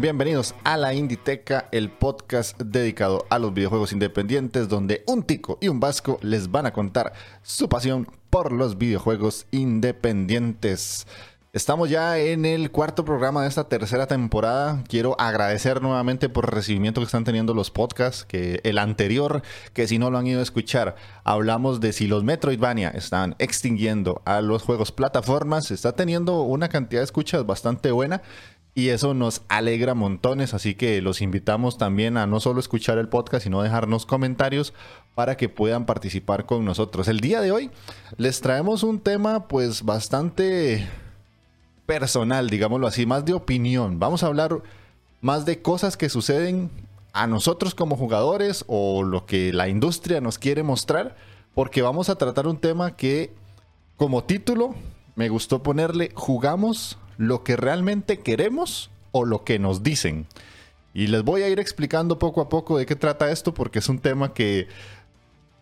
[0.00, 5.68] Bienvenidos a la Inditeca, el podcast dedicado a los videojuegos independientes, donde un tico y
[5.68, 11.06] un vasco les van a contar su pasión por los videojuegos independientes.
[11.52, 14.84] Estamos ya en el cuarto programa de esta tercera temporada.
[14.88, 19.42] Quiero agradecer nuevamente por el recibimiento que están teniendo los podcasts, que el anterior,
[19.74, 24.22] que si no lo han ido a escuchar, hablamos de si los Metroidvania están extinguiendo
[24.24, 28.22] a los juegos plataformas, está teniendo una cantidad de escuchas bastante buena
[28.74, 33.08] y eso nos alegra montones, así que los invitamos también a no solo escuchar el
[33.08, 34.72] podcast, sino dejarnos comentarios
[35.14, 37.08] para que puedan participar con nosotros.
[37.08, 37.70] El día de hoy
[38.16, 40.88] les traemos un tema pues bastante
[41.84, 43.98] personal, digámoslo así, más de opinión.
[43.98, 44.62] Vamos a hablar
[45.20, 46.70] más de cosas que suceden
[47.12, 51.16] a nosotros como jugadores o lo que la industria nos quiere mostrar,
[51.54, 53.34] porque vamos a tratar un tema que
[53.96, 54.76] como título
[55.16, 60.26] me gustó ponerle jugamos lo que realmente queremos o lo que nos dicen.
[60.94, 63.90] Y les voy a ir explicando poco a poco de qué trata esto porque es
[63.90, 64.68] un tema que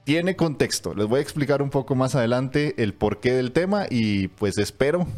[0.05, 0.95] tiene contexto.
[0.95, 5.09] Les voy a explicar un poco más adelante el porqué del tema y pues espero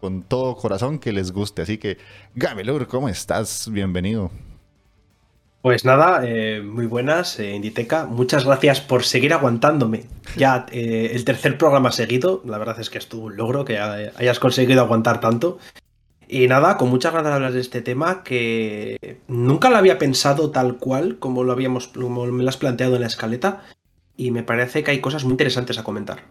[0.00, 1.60] con todo corazón que les guste.
[1.62, 1.98] Así que,
[2.34, 3.68] Gamelur, ¿cómo estás?
[3.70, 4.30] Bienvenido.
[5.60, 8.06] Pues nada, eh, muy buenas, eh, Inditeca.
[8.06, 10.04] Muchas gracias por seguir aguantándome.
[10.34, 14.38] Ya eh, el tercer programa seguido, la verdad es que es tu logro que hayas
[14.38, 15.58] conseguido aguantar tanto.
[16.32, 20.52] Y nada, con muchas ganas de hablar de este tema que nunca lo había pensado
[20.52, 23.64] tal cual como lo habíamos, como me lo has planteado en la escaleta.
[24.16, 26.22] Y me parece que hay cosas muy interesantes a comentar.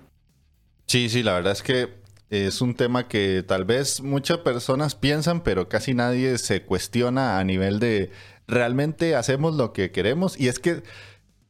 [0.85, 1.89] Sí, sí, la verdad es que
[2.29, 7.43] es un tema que tal vez muchas personas piensan, pero casi nadie se cuestiona a
[7.43, 8.09] nivel de
[8.47, 10.39] realmente hacemos lo que queremos.
[10.39, 10.81] Y es que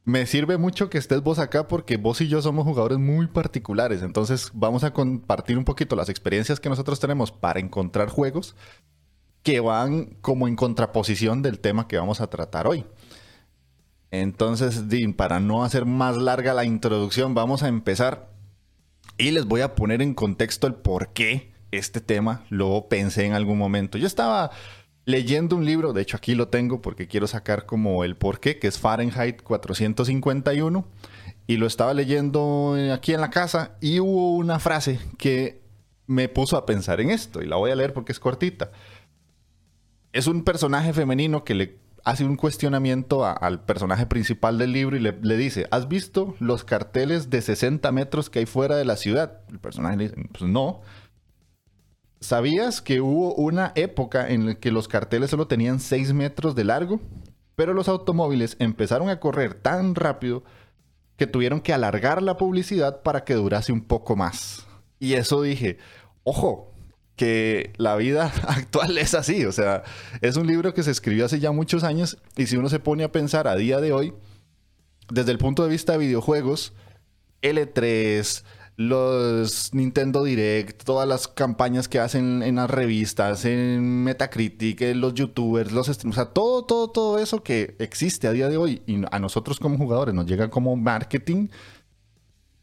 [0.06, 4.02] me sirve mucho que estés vos acá porque vos y yo somos jugadores muy particulares.
[4.02, 8.56] Entonces vamos a compartir un poquito las experiencias que nosotros tenemos para encontrar juegos
[9.44, 12.86] que van como en contraposición del tema que vamos a tratar hoy.
[14.12, 18.30] Entonces, Dean, para no hacer más larga la introducción, vamos a empezar
[19.18, 23.34] y les voy a poner en contexto el por qué este tema lo pensé en
[23.34, 23.98] algún momento.
[23.98, 24.50] Yo estaba
[25.10, 28.68] leyendo un libro, de hecho aquí lo tengo porque quiero sacar como el porqué, que
[28.68, 30.86] es Fahrenheit 451,
[31.48, 35.64] y lo estaba leyendo aquí en la casa y hubo una frase que
[36.06, 38.72] me puso a pensar en esto, y la voy a leer porque es cortita.
[40.14, 45.00] Es un personaje femenino que le hace un cuestionamiento al personaje principal del libro y
[45.00, 48.96] le, le, dice, ¿has visto los carteles de 60 metros que hay fuera de la
[48.96, 49.42] ciudad?
[49.50, 50.82] El personaje le dice, pues no.
[52.22, 56.66] ¿Sabías que hubo una época en la que los carteles solo tenían 6 metros de
[56.66, 57.00] largo?
[57.56, 60.44] Pero los automóviles empezaron a correr tan rápido
[61.16, 64.66] que tuvieron que alargar la publicidad para que durase un poco más.
[65.00, 65.78] Y eso dije,
[66.24, 66.74] ojo,
[67.16, 69.46] que la vida actual es así.
[69.46, 69.84] O sea,
[70.22, 73.04] es un libro que se escribió hace ya muchos años y si uno se pone
[73.04, 74.14] a pensar a día de hoy,
[75.12, 76.74] desde el punto de vista de videojuegos,
[77.42, 78.44] L3,
[78.80, 85.74] los Nintendo Direct, todas las campañas que hacen en las revistas, en Metacritic, los youtubers,
[85.74, 89.02] los streams, o sea, todo, todo, todo eso que existe a día de hoy y
[89.12, 91.50] a nosotros como jugadores nos llega como marketing,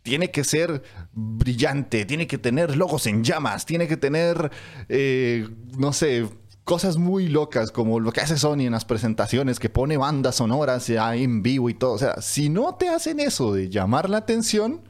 [0.00, 0.82] tiene que ser
[1.12, 4.50] brillante, tiene que tener logos en llamas, tiene que tener,
[4.88, 5.46] eh,
[5.76, 6.26] no sé,
[6.64, 10.88] cosas muy locas como lo que hace Sony en las presentaciones, que pone bandas sonoras
[10.88, 11.92] en vivo y todo.
[11.92, 14.80] O sea, si no te hacen eso de llamar la atención,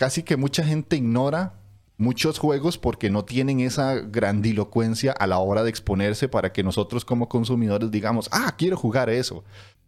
[0.00, 1.52] casi que mucha gente ignora
[1.98, 7.04] muchos juegos porque no tienen esa grandilocuencia a la hora de exponerse para que nosotros
[7.04, 9.44] como consumidores digamos, ah, quiero jugar eso.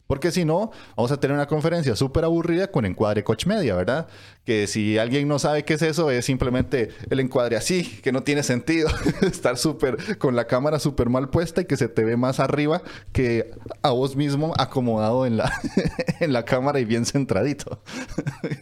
[0.06, 4.09] Porque si no, vamos a tener una conferencia súper aburrida con encuadre coach media, ¿verdad?
[4.44, 8.23] Que si alguien no sabe qué es eso, es simplemente el encuadre así, que no
[8.23, 8.91] tiene sentido.
[9.23, 12.82] Estar súper, con la cámara súper mal puesta y que se te ve más arriba
[13.12, 15.50] que a vos mismo acomodado en la,
[16.20, 17.81] en la cámara y bien centradito.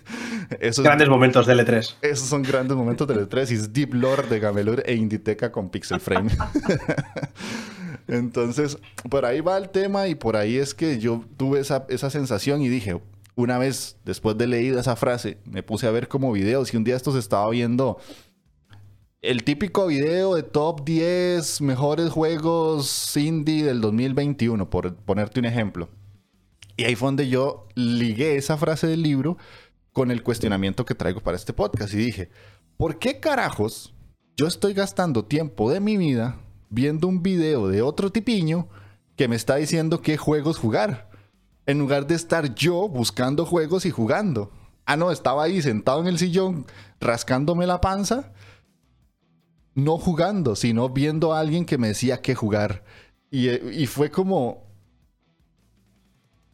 [0.58, 1.94] esos, grandes momentos de L3.
[2.02, 5.70] Esos son grandes momentos de L3 y es Deep Lore de Gamelur e Inditeca con
[5.70, 6.31] Pixel Frame.
[8.08, 12.62] Entonces, por ahí va el tema y por ahí es que yo tuve esa, sensación
[12.62, 13.00] y dije,
[13.37, 16.85] una vez después de leer esa frase, me puse a ver como videos y un
[16.85, 17.99] día esto se estaba viendo
[19.23, 25.88] el típico video de top 10 mejores juegos indie del 2021, por ponerte un ejemplo.
[26.76, 29.37] Y ahí fue donde yo ligué esa frase del libro
[29.92, 32.31] con el cuestionamiento que traigo para este podcast y dije,
[32.76, 33.94] ¿por qué carajos
[34.37, 36.40] yo estoy gastando tiempo de mi vida
[36.70, 38.69] viendo un video de otro tipiño
[39.16, 41.10] que me está diciendo qué juegos jugar.
[41.66, 44.50] En lugar de estar yo buscando juegos y jugando.
[44.87, 46.64] Ah, no, estaba ahí sentado en el sillón
[47.00, 48.32] rascándome la panza.
[49.75, 52.82] No jugando, sino viendo a alguien que me decía qué jugar.
[53.31, 54.69] Y, y fue como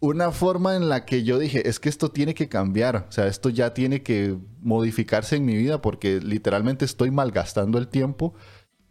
[0.07, 3.27] una forma en la que yo dije, es que esto tiene que cambiar, o sea,
[3.27, 8.35] esto ya tiene que modificarse en mi vida porque literalmente estoy malgastando el tiempo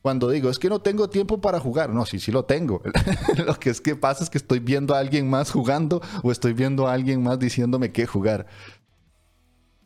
[0.06, 1.90] cuando digo, es que no tengo tiempo para jugar.
[1.90, 2.84] No, sí, sí lo tengo.
[3.48, 6.54] lo que es que pasa es que estoy viendo a alguien más jugando o estoy
[6.54, 8.46] viendo a alguien más diciéndome qué jugar.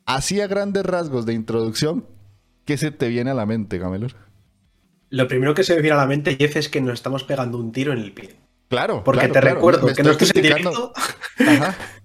[0.05, 2.05] Así a grandes rasgos de introducción,
[2.65, 4.13] ¿qué se te viene a la mente, Gamelor?
[5.09, 7.57] Lo primero que se me viene a la mente, Jeff, es que nos estamos pegando
[7.57, 8.35] un tiro en el pie.
[8.69, 9.03] Claro.
[9.03, 10.93] Porque te recuerdo que no estés en directo.
[11.39, 11.75] Ajá.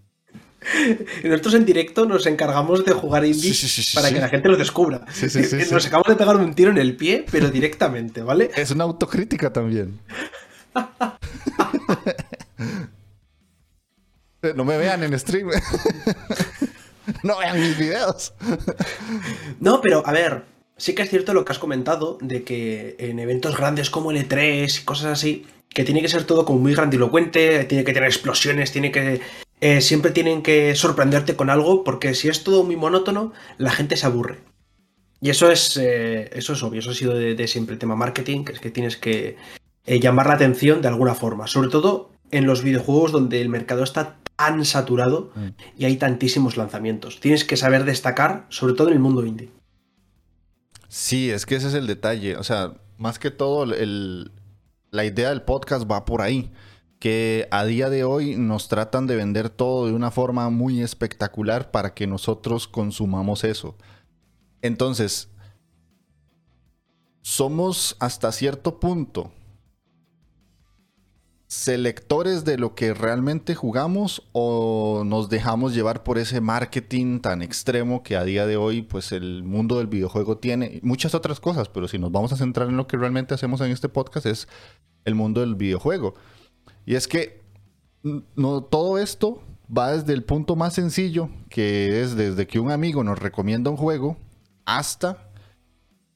[1.24, 3.52] Nosotros en directo nos encargamos de jugar indie
[3.94, 5.04] para que la gente lo descubra.
[5.70, 8.50] nos acabamos de pegar un tiro en el pie, pero directamente, ¿vale?
[8.56, 10.00] Es una autocrítica también.
[14.54, 15.50] no me vean en stream.
[17.22, 18.34] no vean mis videos.
[19.60, 20.44] no, pero a ver,
[20.76, 24.28] sí que es cierto lo que has comentado de que en eventos grandes como el
[24.28, 28.08] E3 y cosas así, que tiene que ser todo como muy grandilocuente, tiene que tener
[28.08, 29.20] explosiones, tiene que
[29.60, 33.96] eh, siempre tienen que sorprenderte con algo, porque si es todo muy monótono, la gente
[33.96, 34.38] se aburre.
[35.20, 38.44] Y eso es, eh, eso es obvio, eso ha sido de, siempre el tema marketing,
[38.44, 39.36] que es que tienes que
[39.86, 43.84] eh, llamar la atención de alguna forma, sobre todo en los videojuegos donde el mercado
[43.84, 45.48] está tan saturado mm.
[45.78, 47.20] y hay tantísimos lanzamientos.
[47.20, 49.50] Tienes que saber destacar, sobre todo en el mundo indie.
[50.96, 52.36] Sí, es que ese es el detalle.
[52.36, 56.52] O sea, más que todo, la idea del podcast va por ahí
[57.00, 61.72] que a día de hoy nos tratan de vender todo de una forma muy espectacular
[61.72, 63.76] para que nosotros consumamos eso.
[64.62, 65.30] Entonces,
[67.22, 69.32] somos hasta cierto punto
[71.54, 78.02] selectores de lo que realmente jugamos o nos dejamos llevar por ese marketing tan extremo
[78.02, 81.86] que a día de hoy pues el mundo del videojuego tiene muchas otras cosas, pero
[81.86, 84.48] si nos vamos a centrar en lo que realmente hacemos en este podcast es
[85.04, 86.14] el mundo del videojuego.
[86.84, 87.42] Y es que
[88.34, 93.04] no, todo esto va desde el punto más sencillo, que es desde que un amigo
[93.04, 94.16] nos recomienda un juego,
[94.66, 95.30] hasta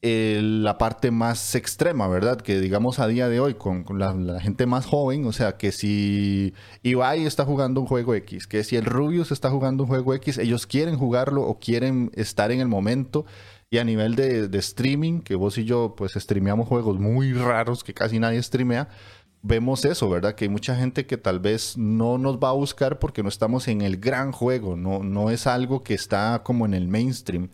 [0.01, 2.39] eh, la parte más extrema, ¿verdad?
[2.39, 6.53] Que digamos a día de hoy, con, la, gente más joven, o sea, que si
[6.83, 10.37] Ibai está jugando un juego X, que si el Rubius está jugando un juego X,
[10.37, 13.25] ellos quieren jugarlo o quieren estar en el momento.
[13.69, 17.93] Y a nivel de, streaming, que vos y yo pues streameamos juegos muy raros que
[17.93, 18.87] casi nadie streamea,
[19.41, 20.33] vemos eso, ¿verdad?
[20.33, 23.67] Que hay mucha gente que tal vez no nos va a buscar porque no estamos
[23.67, 27.49] en el gran juego, no, no es algo que está como en el mainstream.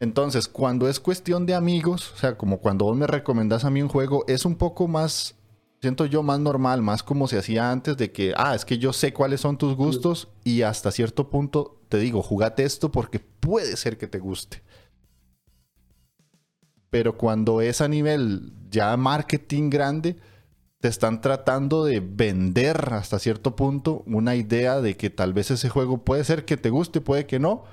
[0.00, 3.82] Entonces, cuando es cuestión de amigos, o sea, como cuando vos me recomendás a mí
[3.82, 5.34] un juego, es un poco más,
[5.82, 8.94] siento yo, más normal, más como se hacía antes de que, ah, es que yo
[8.94, 13.76] sé cuáles son tus gustos y hasta cierto punto te digo, jugate esto porque puede
[13.76, 14.62] ser que te guste.
[16.88, 20.16] Pero cuando es a nivel ya marketing grande,
[20.80, 25.68] te están tratando de vender hasta cierto punto una idea de que tal vez ese
[25.68, 27.64] juego puede ser que te guste, puede que no,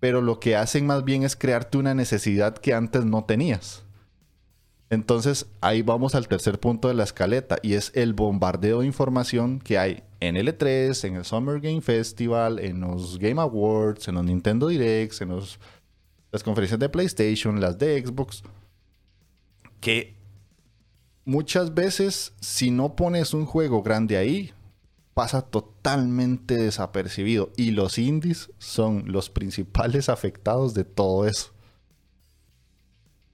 [0.00, 3.84] pero lo que hacen más bien es crearte una necesidad que antes no tenías.
[4.90, 9.58] Entonces ahí vamos al tercer punto de la escaleta y es el bombardeo de información
[9.58, 14.24] que hay en L3, en el Summer Game Festival, en los Game Awards, en los
[14.24, 18.42] Nintendo Directs, en las conferencias de PlayStation, las de Xbox,
[19.80, 20.14] que
[21.24, 24.52] muchas veces si no pones un juego grande ahí,
[25.18, 27.50] pasa totalmente desapercibido.
[27.56, 31.50] Y los indies son los principales afectados de todo eso.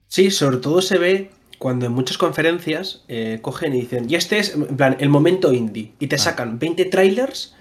[0.07, 4.39] Sí, sobre todo se ve cuando en muchas conferencias eh, cogen y dicen, y este
[4.39, 6.19] es, en plan, el momento indie, y te ah.
[6.19, 7.55] sacan 20 trailers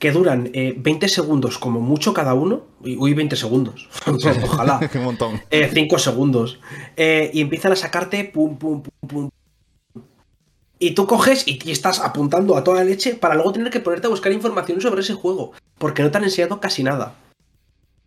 [0.00, 3.88] que duran 20 segundos como mucho cada uno, uy, 20 segundos,
[4.42, 4.80] ojalá,
[5.72, 6.58] 5 segundos,
[6.96, 9.30] y empiezan a sacarte pum, pum, pum, pum,
[10.80, 14.10] y tú coges y, estás apuntando a toda leche para luego tener que ponerte a
[14.10, 15.52] buscar información sobre ese juego.
[15.78, 17.14] Porque no te han enseñado casi nada.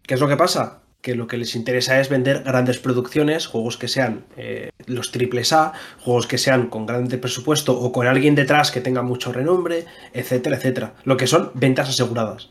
[0.01, 0.81] ¿Qué es lo que pasa?
[1.01, 5.53] Que lo que les interesa es vender grandes producciones, juegos que sean eh, los triples
[5.53, 9.85] A, juegos que sean con grande presupuesto o con alguien detrás que tenga mucho renombre,
[10.11, 10.95] etcétera, etcétera.
[11.03, 12.49] Lo que son ventas aseguradas.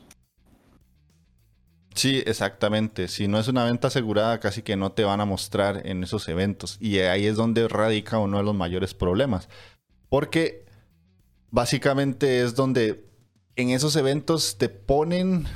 [1.94, 3.08] Sí, exactamente.
[3.08, 6.28] Si no es una venta asegurada, casi que no te van a mostrar en esos
[6.28, 6.78] eventos.
[6.80, 9.48] Y ahí es donde radica uno de los mayores problemas.
[10.12, 10.66] Porque
[11.50, 13.08] básicamente es donde
[13.56, 15.46] en esos eventos te ponen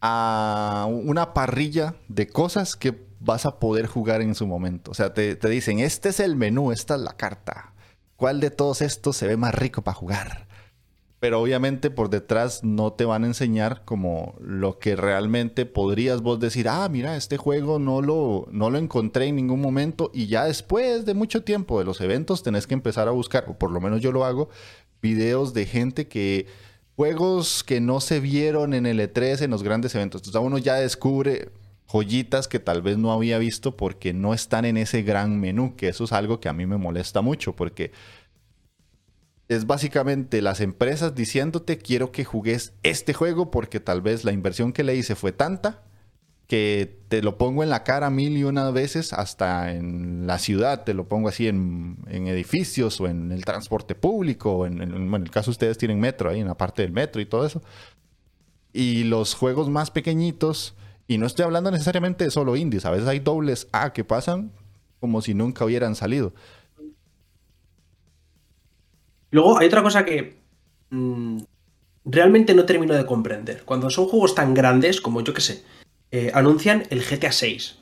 [0.00, 4.92] a una parrilla de cosas que vas a poder jugar en su momento.
[4.92, 7.74] O sea, te, dicen, este es el menú, esta es la carta.
[8.16, 10.48] ¿Cuál de todos estos se ve más rico para jugar?
[11.24, 16.38] Pero obviamente por detrás no te van a enseñar como lo que realmente podrías vos
[16.38, 20.44] decir, ah, mira, este juego no lo, no lo encontré en ningún momento y ya
[20.44, 23.80] después de mucho tiempo de los eventos tenés que empezar a buscar, o por lo
[23.80, 24.50] menos yo lo hago,
[25.00, 26.46] videos de gente que
[26.94, 30.20] juegos que no se vieron en el E3 en los grandes eventos.
[30.20, 31.48] Entonces uno ya descubre
[31.86, 35.88] joyitas que tal vez no había visto porque no están en ese gran menú, que
[35.88, 37.92] eso es algo que a mí me molesta mucho porque
[39.54, 44.72] es básicamente las empresas diciéndote quiero que jugues este juego porque tal vez la inversión
[44.72, 45.82] que le hice fue tanta
[46.46, 50.84] que te lo pongo en la cara mil y una veces hasta en la ciudad,
[50.84, 55.50] te lo pongo así en, edificios o en el transporte público, en, en, el caso
[55.50, 57.62] ustedes tienen metro ahí, en la parte del metro y todo eso.
[58.72, 60.74] Y los juegos más pequeñitos,
[61.08, 64.52] y no estoy hablando necesariamente de solo indies, a veces hay dobles A que pasan
[65.00, 66.34] como si nunca hubieran salido.
[69.34, 70.36] Luego hay otra cosa que
[70.90, 71.38] mm,
[72.04, 73.64] realmente no termino de comprender.
[73.64, 75.64] Cuando son juegos tan grandes como yo que sé,
[76.12, 77.78] eh, anuncian el GTA 6,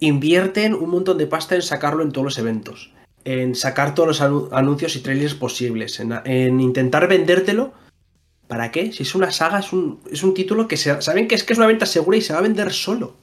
[0.00, 2.94] invierten un montón de pasta en sacarlo en todos los eventos,
[3.26, 4.22] en sacar todos los
[4.52, 7.74] anuncios y trailers posibles, en, intentar vendértelo.
[8.48, 8.90] ¿Para qué?
[8.90, 11.58] Si es una saga, es un, es un título que saben que es que es
[11.58, 13.16] una venta segura y se va a vender solo.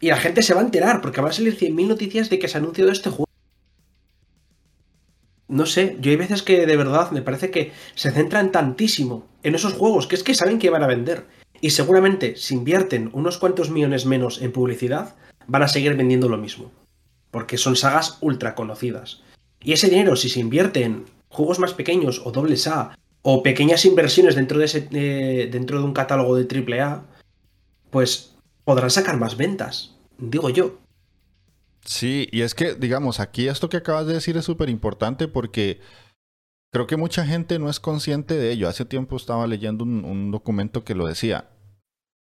[0.00, 2.48] Y la gente se va a enterar, porque van a salir 100.000 noticias de que
[2.48, 3.29] se ha anunciado este juego
[5.50, 9.56] no sé, yo hay veces que de verdad me parece que se centran tantísimo en
[9.56, 11.26] esos juegos que es que saben que van a vender.
[11.60, 15.16] Y seguramente si invierten unos cuantos millones menos en publicidad,
[15.48, 16.70] van a seguir vendiendo lo mismo.
[17.32, 19.22] Porque son sagas ultra conocidas.
[19.60, 23.84] Y ese dinero, si se invierte en juegos más pequeños o dobles A, o pequeñas
[23.84, 27.02] inversiones dentro de, ese, eh, dentro de un catálogo de triple A,
[27.90, 30.78] pues podrán sacar más ventas, digo yo.
[31.84, 35.80] Sí, y es que, digamos, aquí esto que acabas de decir es súper importante porque
[36.72, 38.68] creo que mucha gente no es consciente de ello.
[38.68, 41.50] Hace tiempo estaba leyendo un, documento que lo decía.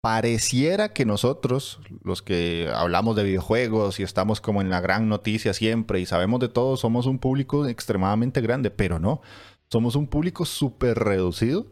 [0.02, 5.54] Pareciera que nosotros, los que hablamos de videojuegos y estamos como en la gran noticia
[5.54, 9.22] siempre y sabemos de todo, somos un público extremadamente grande, pero no.
[9.70, 11.70] Somos un público súper reducido.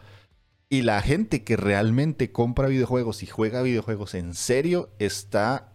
[0.70, 5.71] Y la gente que realmente compra videojuegos y juega videojuegos en serio está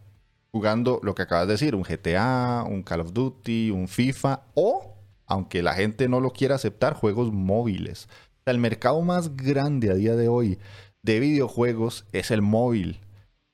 [0.58, 4.96] jugando lo que acabas de decir, un GTA, un Call of Duty, un FIFA o,
[5.28, 8.10] aunque la gente no lo quiera aceptar, juegos móviles.
[8.46, 10.58] el mercado más grande a día de hoy
[11.04, 13.02] de videojuegos es el móvil.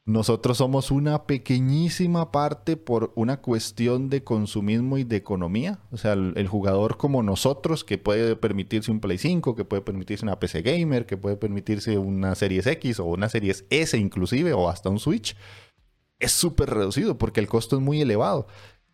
[0.05, 5.79] Nosotros somos una pequeñísima parte por una cuestión de consumismo y de economía.
[5.91, 9.81] O sea, el, el, jugador como nosotros que puede permitirse un Play 5, que puede
[9.81, 14.53] permitirse una PC Gamer, que puede permitirse una Series X o una Series S inclusive
[14.53, 15.35] o hasta un Switch
[16.23, 18.47] es súper reducido porque el costo es muy elevado.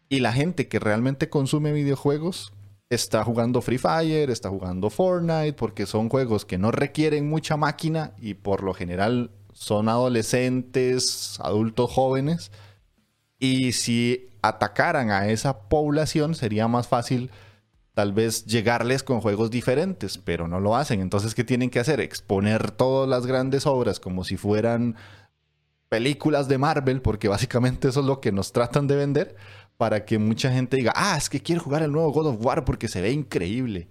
[0.10, 2.52] Y la gente que realmente consume videojuegos
[2.90, 8.14] está jugando Free Fire, está jugando Fortnite, porque son juegos que no requieren mucha máquina
[8.18, 12.52] y por lo general son adolescentes, adultos jóvenes.
[13.38, 17.30] Y si atacaran a esa población sería más fácil
[17.94, 21.02] tal vez llegarles con juegos diferentes, pero no lo hacen.
[21.02, 22.00] Entonces, ¿qué tienen que hacer?
[22.00, 24.96] Exponer todas las grandes obras como si fueran
[25.90, 29.36] películas de Marvel, porque básicamente eso es lo que nos tratan de vender,
[29.78, 32.66] para que mucha gente diga, ah, es que quiero jugar el nuevo God of War
[32.66, 33.90] porque se ve increíble.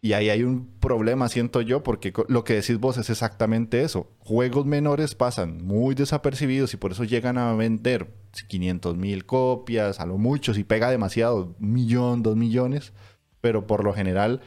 [0.00, 4.10] Y ahí hay un problema, siento yo, porque lo que decís vos es exactamente eso.
[4.18, 8.14] Juegos menores pasan muy desapercibidos y por eso llegan a vender
[8.48, 12.92] 500 mil copias, a lo mucho, si pega demasiado, un millón, dos millones,
[13.40, 14.42] pero por lo general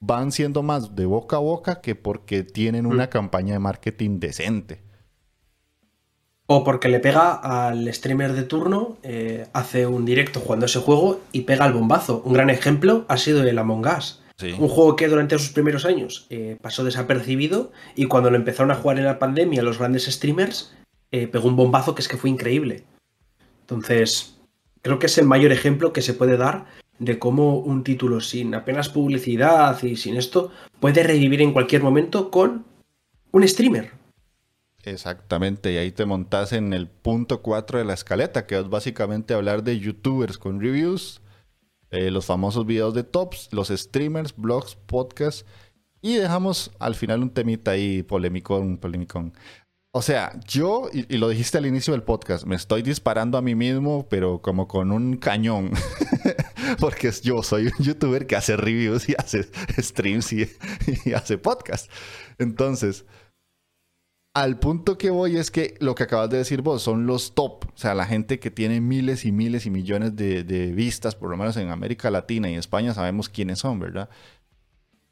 [0.00, 3.10] van siendo más de boca a boca que porque tienen una mm.
[3.10, 4.82] campaña de marketing decente.
[6.46, 11.20] O porque le pega al streamer de turno, eh, hace un directo jugando ese juego
[11.32, 12.22] y pega el bombazo.
[12.24, 14.22] Un gran ejemplo ha sido el Among Us.
[14.58, 18.74] Un juego que durante sus primeros años eh, pasó desapercibido y cuando lo empezaron a
[18.74, 20.74] jugar en la pandemia los grandes streamers,
[21.12, 22.82] eh, pegó un bombazo que es que fue increíble.
[23.60, 24.40] Entonces,
[24.80, 26.66] creo que es el mayor ejemplo que se puede dar
[26.98, 32.30] de cómo un título sin apenas publicidad y sin esto puede revivir en cualquier momento
[32.30, 32.64] con
[33.30, 34.01] un streamer.
[34.84, 39.32] Exactamente, y ahí te montas en el punto 4 de la escaleta, que es básicamente
[39.32, 41.20] hablar de youtubers con reviews,
[41.90, 45.44] eh, los famosos videos de tops, los streamers, blogs, podcasts,
[46.00, 49.30] y dejamos al final un temita ahí polémico, un polémico.
[49.94, 53.54] O sea, yo, y, lo dijiste al inicio del podcast, me estoy disparando a mí
[53.54, 55.70] mismo, pero como con un cañón.
[56.80, 59.46] Porque yo soy un youtuber que hace reviews y hace
[59.78, 60.48] streams y,
[61.14, 61.90] hace podcast.
[62.38, 63.04] Entonces,
[64.34, 67.66] al punto que voy es que lo que acabas de decir vos son los top,
[67.66, 71.36] o sea, la gente que tiene miles y miles y millones de, vistas, por lo
[71.36, 74.08] menos en América Latina y España sabemos quiénes son, ¿verdad?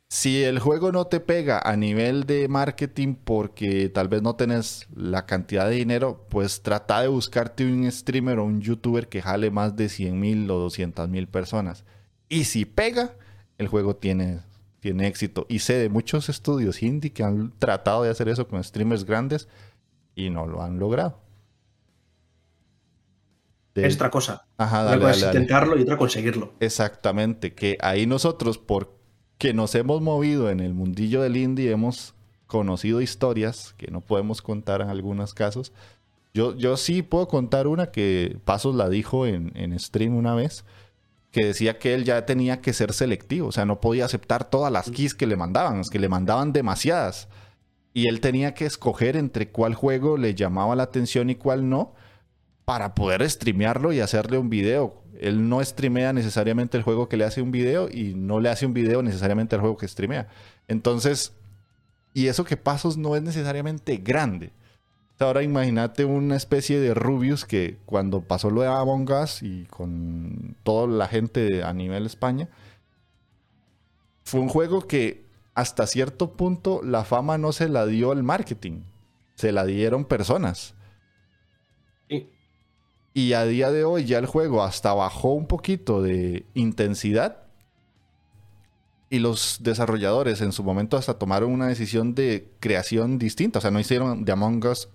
[0.08, 4.88] Si el juego no te pega a nivel de marketing porque tal vez no tenés
[4.94, 9.52] la cantidad de dinero, pues trata de buscarte un streamer o un youtuber que jale
[9.52, 11.84] más de 100 mil o 200 mil personas.
[12.28, 13.14] Y si pega,
[13.58, 14.40] el juego tiene
[14.80, 15.46] tiene éxito.
[15.48, 19.48] Y sé de muchos estudios indie que han tratado de hacer eso con streamers grandes
[20.14, 21.20] y no lo han logrado.
[23.74, 24.46] Es otra cosa.
[24.58, 26.52] Ajá, Una es intentarlo y otra conseguirlo.
[26.60, 32.14] Exactamente, que ahí nosotros, porque nos hemos movido en el mundillo del indie, hemos
[32.46, 35.72] conocido historias que no podemos contar en algunos casos.
[36.34, 40.64] Yo, yo sí puedo contar una que Pasos la dijo en, en stream una vez
[41.30, 44.72] que decía que él ya tenía que ser selectivo, o sea, no podía aceptar todas
[44.72, 47.28] las keys que le mandaban, es que le mandaban demasiadas.
[47.92, 51.94] Y él tenía que escoger entre cuál juego le llamaba la atención y cuál no,
[52.64, 55.02] para poder streamearlo y hacerle un video.
[55.20, 58.64] Él no streamea necesariamente el juego que le hace un video y no le hace
[58.64, 60.28] un video necesariamente al juego que streamea.
[60.66, 61.32] Entonces,
[62.14, 64.52] y eso que Pasos no es necesariamente grande.
[65.20, 70.56] Ahora imagínate una especie de Rubius que cuando pasó lo de Among Us y con
[70.62, 72.48] toda la gente a nivel España,
[74.24, 78.80] fue un juego que hasta cierto punto la fama no se la dio el marketing,
[79.34, 80.74] se la dieron personas.
[83.12, 87.42] Y a día de hoy ya el juego hasta bajó un poquito de intensidad.
[89.10, 93.58] Y los desarrolladores en su momento hasta tomaron una decisión de creación distinta.
[93.58, 94.88] O sea, no hicieron de Among Us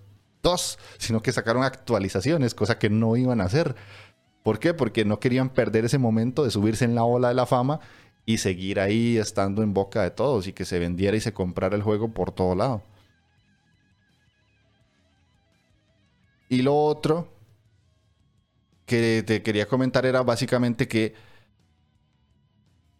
[0.98, 3.74] sino que sacaron actualizaciones, cosa que no iban a hacer.
[4.42, 4.74] ¿Por qué?
[4.74, 7.80] Porque no querían perder ese momento de subirse en la ola de la fama
[8.24, 11.76] y seguir ahí estando en boca de todos y que se vendiera y se comprara
[11.76, 12.82] el juego por todo lado.
[16.48, 17.28] Y lo otro
[18.84, 21.14] que te quería comentar era básicamente que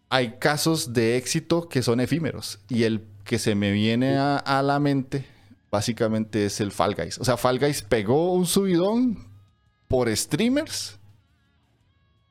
[0.09, 4.81] hay casos de éxito que son efímeros y el que se me viene a la
[4.81, 5.36] mente
[5.77, 7.19] básicamente es el Fall Guys.
[7.19, 9.19] O sea, Fall Guys pegó un subidón
[9.89, 10.99] por streamers.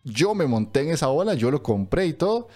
[0.04, 2.48] Yo me monté en esa ola, yo lo compré y todo.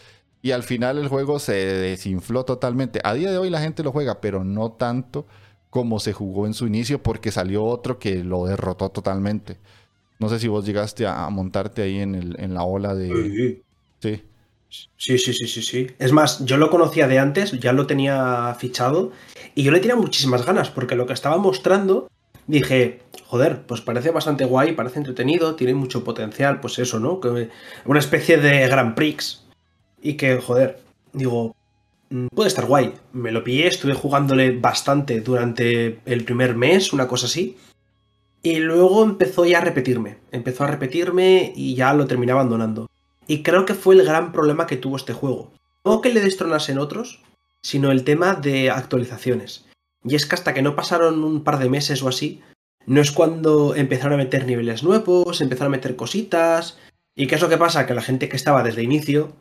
[0.41, 3.01] Y al final el juego se desinfló totalmente.
[3.03, 5.27] A día de hoy la gente lo juega, pero no tanto
[5.69, 9.57] como se jugó en su inicio porque salió otro que lo derrotó totalmente.
[10.17, 13.09] No sé si vos llegaste a, montarte ahí en, el, en la ola de...
[13.09, 13.63] Sí.
[14.01, 14.23] Sí,
[14.69, 15.87] sí, sí, sí, sí.
[15.99, 19.11] Es más, yo lo conocía de antes, ya lo tenía fichado
[19.55, 22.07] y yo le tenía muchísimas ganas porque lo que estaba mostrando
[22.47, 27.19] dije, joder, pues parece bastante guay, parece entretenido, tiene mucho potencial, pues eso, ¿no?
[27.85, 29.45] una especie de Grand Prix
[30.01, 30.79] y que, joder,
[31.13, 31.55] digo,
[32.09, 32.93] mm, puede estar guay.
[33.13, 37.57] Me lo pillé, estuve jugándole bastante durante el primer mes, una cosa así.
[38.41, 42.89] Y luego empezó ya a repetirme, empezó a repetirme y ya lo terminé abandonando.
[43.29, 45.53] Y creo que fue el gran problema que tuvo este juego.
[45.85, 47.21] No que le destronasen otros,
[47.61, 49.67] sino el tema de actualizaciones.
[50.03, 52.41] Y es que hasta que no pasaron un par de meses o así,
[52.87, 56.79] no es cuando empezaron a meter niveles nuevos, empezaron a meter cositas.
[57.13, 57.85] ¿Y qué es lo que pasa?
[57.85, 59.35] Que la gente que estaba desde inicio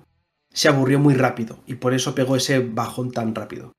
[0.52, 3.72] se aburrió muy rápido y por eso pegó ese bajón tan rápido.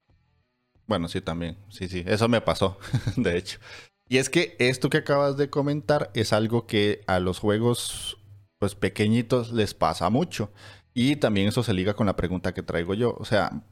[0.88, 1.56] Bueno, sí, también.
[1.69, 2.80] Sí, sí, eso me pasó,
[3.15, 3.60] de hecho.
[4.08, 8.18] Y es que esto que acabas de comentar es algo que a los juegos
[8.60, 10.52] pues pequeñitos les pasa mucho.
[10.93, 13.15] Y también eso se liga con la pregunta que traigo yo.
[13.19, 13.63] O sea,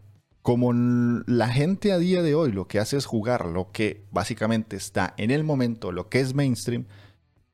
[0.41, 4.78] como la gente a día de hoy lo que hace es jugar lo que básicamente
[4.78, 6.86] está en el momento, lo que es mainstream,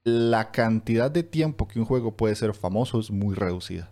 [0.04, 3.90] la cantidad de tiempo que un juego puede ser famoso es muy reducida.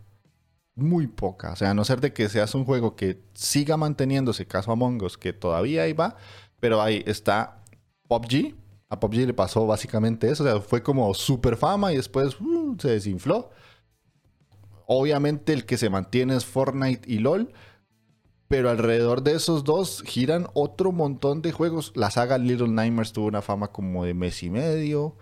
[0.76, 1.54] Muy poca.
[1.54, 5.02] O sea, a no ser de que seas un juego que siga manteniéndose, caso Among
[5.04, 6.16] Us, que todavía ahí va,
[6.60, 7.64] pero ahí está
[8.08, 8.56] PUBG,
[8.92, 10.44] A PUBG le pasó básicamente eso.
[10.44, 13.50] O sea, fue como super fama y después uh, se desinfló.
[14.86, 17.54] Obviamente el que se mantiene es Fortnite y LOL.
[18.50, 21.94] Pero alrededor de esos dos giran otro montón de juegos.
[21.96, 25.16] La saga Little Nightmares tuvo una fama como de mes y medio.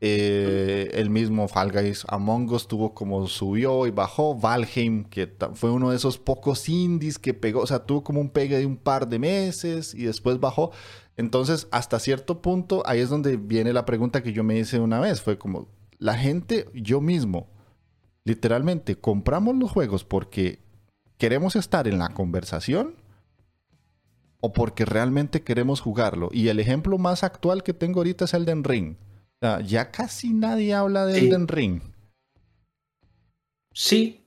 [0.00, 4.34] Eh, el mismo Fall Guys Among Us tuvo como subió y bajó.
[4.34, 8.30] Valheim, que fue uno de esos pocos indies que pegó, o sea, tuvo como un
[8.30, 10.72] pegue de un par de meses y después bajó.
[11.16, 15.00] Entonces, hasta cierto punto, ahí es donde viene la pregunta que yo me hice una
[15.00, 15.22] vez.
[15.22, 17.48] Fue como, la gente, yo mismo,
[18.24, 20.60] literalmente, compramos los juegos porque
[21.18, 22.96] queremos estar en la conversación
[24.40, 26.28] o porque realmente queremos jugarlo.
[26.32, 28.96] Y el ejemplo más actual que tengo ahorita es el de Ring
[29.64, 31.80] ya casi nadie habla de Elden Ring.
[33.72, 34.22] Sí.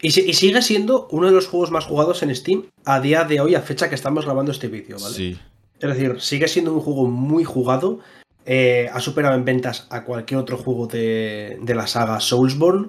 [0.00, 3.54] Y, sigue siendo uno de los juegos más jugados en Steam a día de hoy,
[3.54, 5.14] a fecha que estamos grabando este vídeo, ¿vale?
[5.14, 5.38] Sí.
[5.82, 7.98] Es decir, sigue siendo un juego muy jugado.
[8.46, 12.88] Eh, ha superado en ventas a cualquier otro juego de, de la saga Soulsborne.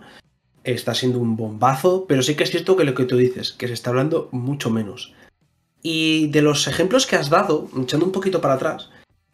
[0.64, 3.68] Está siendo un bombazo, pero sí que es cierto que lo que tú dices, que
[3.68, 5.14] se está hablando mucho menos.
[5.82, 8.90] Y de los ejemplos que has dado, echando un poquito para atrás,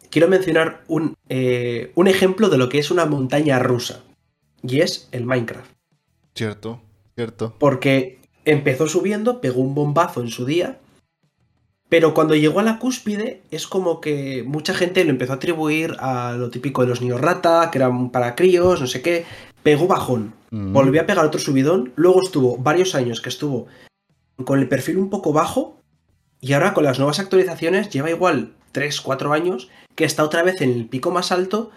[0.09, 4.03] quiero mencionar un, eh, un ejemplo de lo que es una montaña rusa.
[4.63, 5.69] Y es el Minecraft.
[6.33, 6.81] Cierto,
[7.15, 7.55] cierto.
[7.59, 10.79] Porque empezó subiendo, pegó un bombazo en su día.
[11.89, 15.95] Pero cuando llegó a la cúspide, es como que mucha gente lo empezó a atribuir
[15.99, 19.25] a lo típico de los niños rata, que eran para críos, no sé qué.
[19.63, 20.33] Pegó bajón.
[20.51, 21.91] Volvió a pegar otro subidón.
[21.95, 23.67] Luego estuvo varios años que estuvo
[24.45, 25.81] con el perfil un poco bajo.
[26.39, 30.61] Y ahora con las nuevas actualizaciones lleva igual 3, 4 años que está otra vez
[30.61, 31.71] en el pico más alto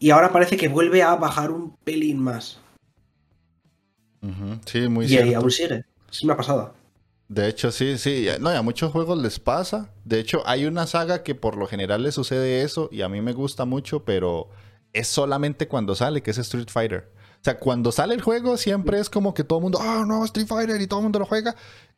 [0.00, 2.60] y ahora parece que vuelve a bajar un pelín más.
[4.66, 5.84] Sí, muy Y ahí aún sigue.
[6.10, 6.72] Es una pasada.
[7.34, 8.28] De hecho, sí, sí.
[8.38, 9.90] No, y a muchos juegos les pasa.
[10.04, 13.20] De hecho, hay una saga que por lo general le sucede eso y a mí
[13.22, 14.50] me gusta mucho, pero
[14.92, 17.10] es solamente cuando sale, que es Street Fighter.
[17.16, 20.24] O sea, cuando sale el juego siempre es como que todo el mundo, ah, no,
[20.26, 21.56] Street Fighter y todo el mundo lo juega.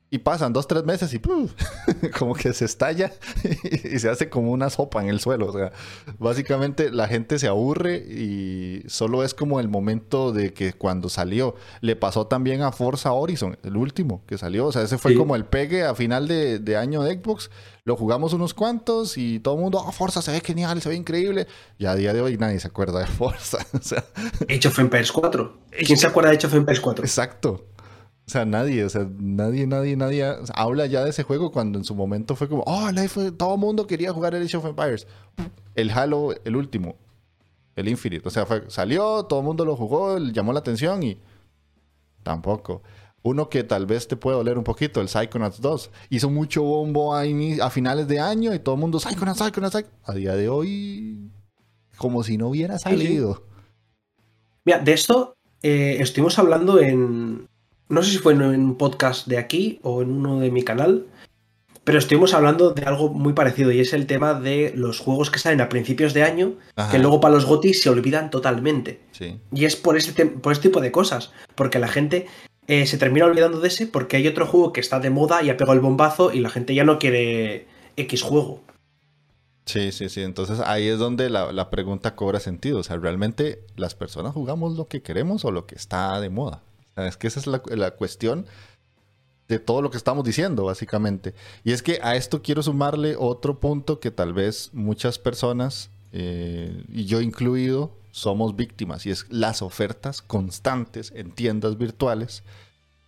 [0.09, 1.21] Y pasan dos, tres meses y
[2.19, 3.13] como que se estalla
[3.73, 5.47] y se hace como una sopa en el suelo.
[5.47, 5.73] O sea,
[6.19, 11.57] básicamente la gente se aburre y solo es como el momento de que cuando salió.
[11.81, 14.67] Le pasó también a Forza Horizon, el último que salió.
[14.67, 17.51] O sea, ese fue como el pegue a final de, año de Xbox.
[17.85, 20.95] Lo jugamos unos cuantos y todo el mundo, ah, Forza se ve genial, se ve
[20.95, 21.49] increíble.
[21.79, 23.59] Y a día de hoy nadie se acuerda de Forza.
[23.73, 24.05] o sea,
[24.49, 25.59] Age of Empires 4.
[25.85, 27.05] ¿Quién se acuerda de Age of Empires 4?
[27.05, 27.65] Exacto.
[28.27, 31.85] O sea, nadie, o sea, nadie, nadie, nadie habla ya de ese juego cuando en
[31.85, 32.89] su momento fue como, oh,
[33.37, 35.07] todo el mundo quería jugar el Age of Empires.
[35.77, 36.97] El Halo, el último,
[37.77, 38.27] el Infinite.
[38.27, 41.21] O sea, salió, todo el mundo lo jugó, llamó la atención y
[42.25, 42.83] tampoco.
[43.23, 45.91] Uno que tal vez te puede doler un poquito, el Psychonauts 2.
[46.11, 50.03] Hizo mucho bombo a, a finales de año y todo el mundo, Psychonauts, Psychonauts, Psychonauts.
[50.05, 51.31] A día de hoy,
[51.97, 53.45] como si no hubiera salido.
[54.65, 57.49] Mira, de esto eh, estuvimos hablando en,
[57.89, 61.07] no sé si fue en un podcast de aquí o en uno de mi canal,
[61.85, 65.39] pero estuvimos hablando de algo muy parecido y es el tema de los juegos que
[65.39, 66.55] salen a principios de año,
[66.91, 69.01] que luego para los GOTI se olvidan totalmente.
[69.53, 72.27] Y es por este, por este tipo de cosas, porque la gente
[72.67, 75.51] eh, se termina olvidando de ese porque hay otro juego que está de moda y
[75.51, 78.63] ha pegado el bombazo y la gente ya no quiere X juego.
[79.67, 80.23] Sí, sí, sí.
[80.23, 82.81] Entonces ahí es donde la, la pregunta cobra sentido.
[82.81, 86.63] O sea, ¿realmente las personas jugamos lo que queremos o lo que está de moda?
[86.97, 88.47] Es que esa es la, cuestión
[89.49, 91.35] de todo lo que estamos diciendo, básicamente.
[91.63, 96.85] Y es que a esto quiero sumarle otro punto que tal vez muchas personas, eh,
[96.89, 102.43] y yo incluido, somos víctimas, y es las ofertas constantes en tiendas virtuales.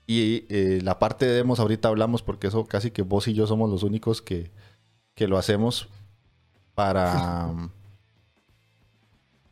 [0.07, 3.47] Y eh, la parte de demos ahorita hablamos porque eso casi que vos y yo
[3.47, 4.51] somos los únicos que,
[5.15, 5.89] que lo hacemos
[6.75, 7.51] para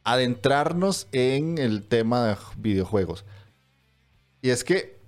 [0.04, 3.24] adentrarnos en el tema de videojuegos.
[4.46, 5.00] Y es que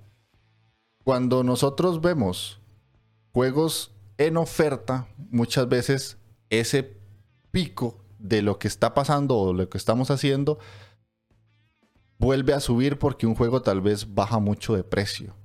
[1.05, 2.59] cuando nosotros vemos
[3.33, 6.19] juegos en oferta, muchas veces
[6.51, 6.97] ese
[7.53, 10.59] pico de lo que está pasando o lo que estamos haciendo
[12.19, 15.37] vuelve a subir porque un juego tal vez baja mucho de precio.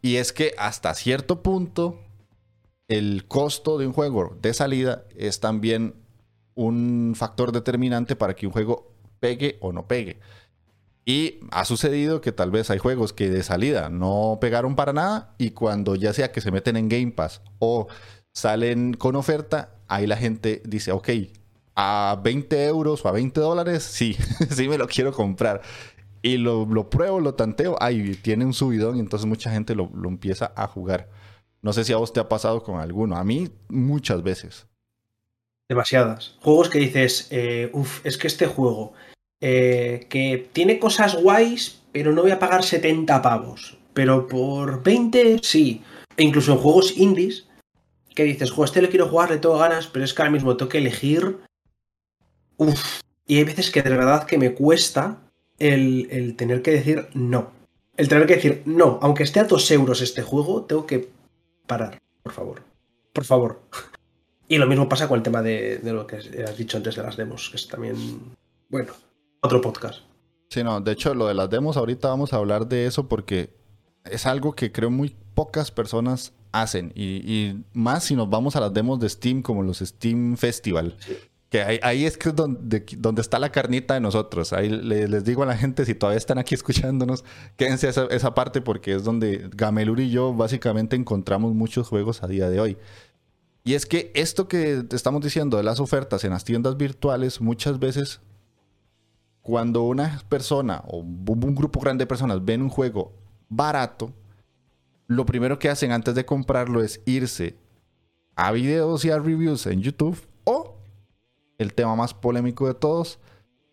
[0.00, 2.00] Y es que hasta cierto punto
[2.88, 5.96] el costo de un juego de salida es también
[6.54, 10.18] un factor determinante para que un juego pegue o no pegue.
[11.10, 15.34] Y ha sucedido que tal vez hay juegos que de salida no pegaron para nada
[15.38, 17.88] y cuando ya sea que se meten en Game Pass o
[18.32, 21.08] salen con oferta, ahí la gente dice, ok,
[21.74, 24.16] a 20 euros o a 20 dólares, sí,
[24.50, 25.62] sí me lo quiero comprar.
[26.22, 30.08] Y lo, pruebo, lo tanteo, ahí tiene un subidón y entonces mucha gente lo, lo
[30.08, 31.08] empieza a jugar.
[31.60, 34.68] No sé si a vos te ha pasado con alguno, a mí muchas veces.
[35.68, 36.36] Demasiadas.
[36.40, 38.92] Juegos que dices, eh, uff, es que este juego,
[39.40, 43.78] eh, que tiene cosas guays, pero no voy a pagar 70 pavos.
[43.94, 45.82] Pero por 20 sí.
[46.16, 47.46] E incluso en juegos indies,
[48.14, 50.56] que dices, juego, este le quiero jugar, le tengo ganas, pero es que ahora mismo
[50.56, 51.38] tengo que elegir.
[52.56, 53.00] Uff.
[53.26, 55.18] Y hay veces que de verdad que me cuesta
[55.58, 57.52] el, el tener que decir no.
[57.96, 61.08] El tener que decir no, aunque esté a 2 euros este juego, tengo que
[61.66, 62.62] parar, por favor.
[63.12, 63.60] Por favor.
[64.48, 67.04] Y lo mismo pasa con el tema de, de lo que has dicho antes de
[67.04, 67.94] las demos, que es también,
[68.68, 68.94] bueno,
[69.40, 70.00] otro podcast.
[70.48, 73.54] Sí, no, de hecho lo de las demos ahorita vamos a hablar de eso porque
[74.04, 78.60] es algo que creo muy pocas personas hacen y, y más si nos vamos a
[78.60, 80.96] las demos de Steam como los Steam Festival.
[80.98, 81.16] Sí.
[81.48, 84.52] Que ahí, ahí es que es donde, donde está la carnita de nosotros.
[84.52, 87.24] Ahí le- les digo a la gente, si todavía están aquí escuchándonos,
[87.56, 92.28] quédense esa, esa parte porque es donde Gamelur y yo básicamente encontramos muchos juegos a
[92.28, 92.76] día de hoy.
[93.64, 97.40] Y es que esto que te estamos diciendo de las ofertas en las tiendas virtuales,
[97.40, 98.20] muchas veces
[99.42, 103.12] cuando una persona o un grupo grande de personas ven un juego
[103.48, 104.12] barato,
[105.06, 107.56] lo primero que hacen antes de comprarlo es irse
[108.36, 110.76] a videos y a reviews en YouTube o
[111.58, 113.18] el tema más polémico de todos,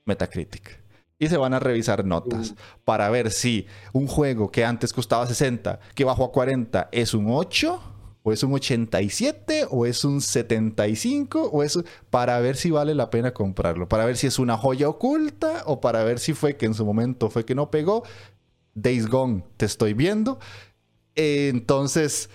[0.06, 0.82] Metacritic.
[1.20, 2.56] Y se van a revisar notas Uh.
[2.84, 7.28] para ver si un juego que antes costaba 60, que bajó a 40, es un
[7.30, 7.97] 8
[8.28, 13.10] o es un 87 o es un 75 o es para ver si vale la
[13.10, 16.66] pena comprarlo, para ver si es una joya oculta o para ver si fue que
[16.66, 18.04] en su momento fue que no pegó.
[18.76, 20.40] Days Gone, te estoy viendo.
[21.16, 22.30] Entonces,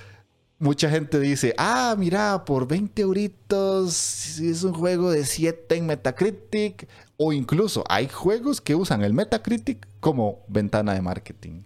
[0.58, 6.88] mucha gente dice, ah, mira, por 20 euritos es un juego de 7 en Metacritic.
[7.18, 11.64] O incluso hay juegos que usan el Metacritic como ventana de marketing.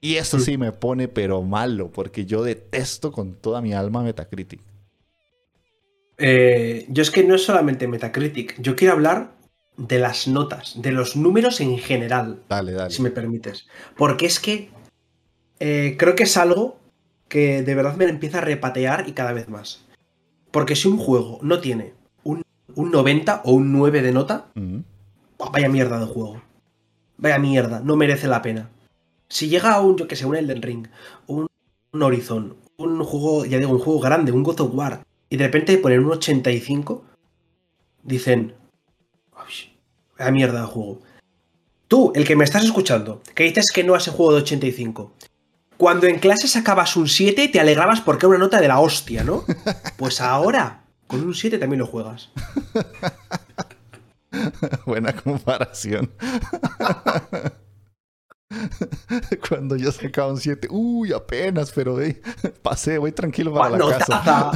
[0.00, 4.60] Y eso sí me pone pero malo, porque yo detesto con toda mi alma Metacritic.
[6.18, 9.32] Eh, yo es que no es solamente Metacritic, yo quiero hablar
[9.76, 12.90] de las notas, de los números en general, Dale, dale.
[12.90, 13.66] si me permites.
[13.96, 14.70] Porque es que
[15.58, 16.78] eh, creo que es algo
[17.28, 19.84] que de verdad me empieza a repatear y cada vez más.
[20.50, 22.42] Porque si un juego no tiene un,
[22.74, 24.80] un 90 o un 9 de nota, Mm.
[25.38, 26.42] ¡buah, vaya mierda de juego.
[27.16, 28.70] Vaya mierda, no merece la pena.
[29.30, 30.88] Si llega a un, yo que sé, un Elden Ring,
[31.28, 31.46] un,
[31.92, 35.44] un Horizon, un juego, ya digo, un juego grande, un God of War, y de
[35.44, 37.04] repente ponen un 85,
[38.02, 38.54] dicen,
[39.32, 39.72] "Uy,
[40.18, 41.00] vaya mierda de juego.
[41.86, 45.12] Tú, el que me estás escuchando, que dices que no a ese juego de 85,
[45.76, 49.22] cuando en clase sacabas un 7 te alegrabas porque era una nota de la hostia,
[49.22, 49.44] ¿no?
[49.96, 52.30] Pues ahora, con un 7 también lo juegas.
[54.86, 56.10] Buena comparación.
[59.48, 62.20] Cuando yo sacaba un 7, uy, apenas, pero hey,
[62.62, 64.50] pasé, voy tranquilo para la casa.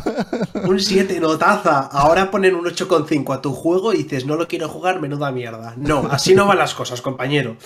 [0.69, 1.81] Un 7, notaza.
[1.81, 5.75] Ahora ponen un 8,5 a tu juego y dices, no lo quiero jugar, menuda mierda.
[5.77, 7.57] No, así no van las cosas, compañero.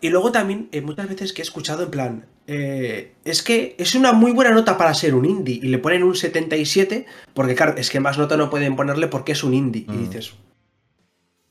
[0.00, 3.94] y luego también, eh, muchas veces que he escuchado en plan, eh, es que es
[3.96, 7.74] una muy buena nota para ser un indie y le ponen un 77, porque claro,
[7.76, 9.84] es que más nota no pueden ponerle porque es un indie.
[9.88, 10.04] Y Mm.
[10.04, 10.34] dices,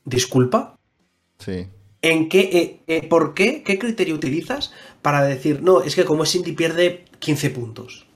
[0.04, 0.74] disculpa,
[1.38, 1.66] Sí.
[2.10, 3.62] ¿En qué, eh, eh, ¿Por qué?
[3.64, 8.06] ¿Qué criterio utilizas para decir, no, es que como es indie pierde 15 puntos?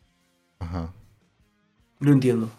[0.60, 0.92] Ajá.
[1.98, 2.50] No entiendo.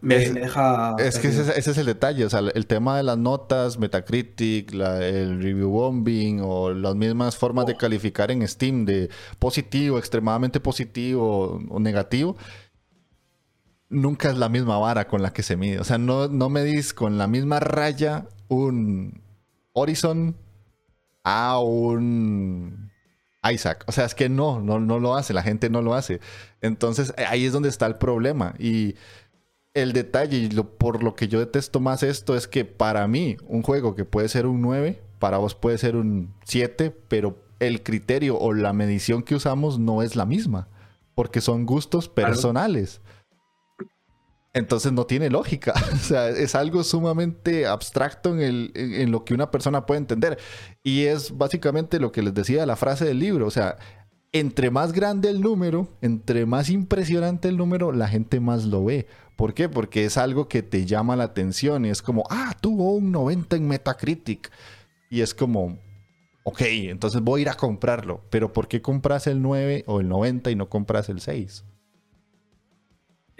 [0.00, 0.96] Me, Es- me deja.
[0.98, 4.72] Es que ese, ese es el detalle, o sea, el tema de las notas, Metacritic,
[4.74, 10.60] la- el review bombing o las mismas formas de calificar en Steam de positivo, extremadamente
[10.60, 12.36] positivo o negativo,
[13.88, 15.78] nunca es la misma vara con la que se mide.
[15.80, 19.21] O sea, no, no medís con la misma raya un
[19.72, 20.36] Horizon
[21.24, 22.90] a un
[23.52, 23.84] Isaac.
[23.86, 26.20] O sea, es que no, no, no lo hace, la gente no lo hace.
[26.60, 28.54] Entonces, eh, ahí es donde está el problema.
[28.58, 28.94] Y
[29.74, 33.36] el detalle, y lo- por lo que yo detesto más esto, es que para mí,
[33.46, 37.82] un juego que puede ser un 9, para vos puede ser un 7, pero el
[37.82, 40.68] criterio o la medición que usamos no es la misma,
[41.14, 43.00] porque son gustos personales.
[44.54, 45.72] Entonces no tiene lógica.
[45.92, 50.38] O sea, es algo sumamente abstracto en, el, en, lo que una persona puede entender.
[50.82, 53.46] Y es básicamente lo que les decía la frase del libro.
[53.46, 53.76] O sea,
[54.32, 59.06] entre más grande el número, entre más impresionante el número, la gente más lo ve.
[59.36, 59.68] ¿Por qué?
[59.68, 63.56] Porque es algo que te llama la atención y es como, ah, tuvo un 90
[63.56, 64.50] en Metacritic.
[65.10, 65.78] Y es como,
[66.44, 68.22] ok, entonces voy a ir a comprarlo.
[68.30, 71.64] Pero ¿por qué compras el 9 o el 90 y no compras el 6?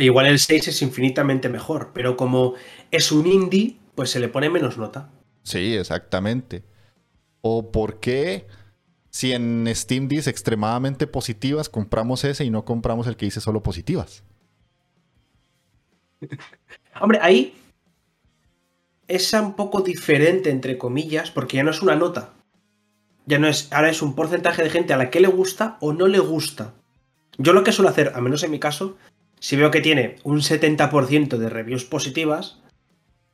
[0.03, 2.55] Igual el 6 es infinitamente mejor, pero como
[2.91, 5.13] es un indie, pues se le pone menos nota.
[5.45, 6.65] Sí, exactamente.
[7.41, 8.49] ¿O por qué
[9.11, 13.63] si en Steam dice extremadamente positivas, compramos ese y no compramos el que dice solo
[13.63, 14.25] positivas?
[17.01, 17.55] Hombre, ahí
[19.07, 22.35] es un poco diferente, entre comillas, porque ya no es una nota.
[23.27, 25.93] Ya no es, ahora es un porcentaje de gente a la que le gusta o
[25.93, 26.75] no le gusta.
[27.39, 28.97] Yo lo que suelo hacer, al menos en mi caso,
[29.43, 32.61] si veo que tiene un 70% de reviews positivas,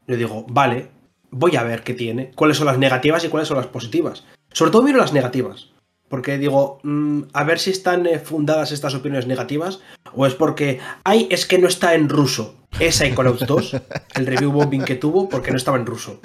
[0.07, 0.89] le digo, vale,
[1.31, 4.25] voy a ver qué tiene, cuáles son las negativas y cuáles son las positivas.
[4.51, 5.69] Sobre todo miro las negativas.
[6.09, 9.81] Porque digo, mm, a ver si están eh, fundadas estas opiniones negativas
[10.15, 12.57] o es porque, ay, es que no está en ruso.
[12.81, 13.77] Es Psychonauts 2,
[14.15, 16.23] el review bombing que tuvo porque no estaba en ruso.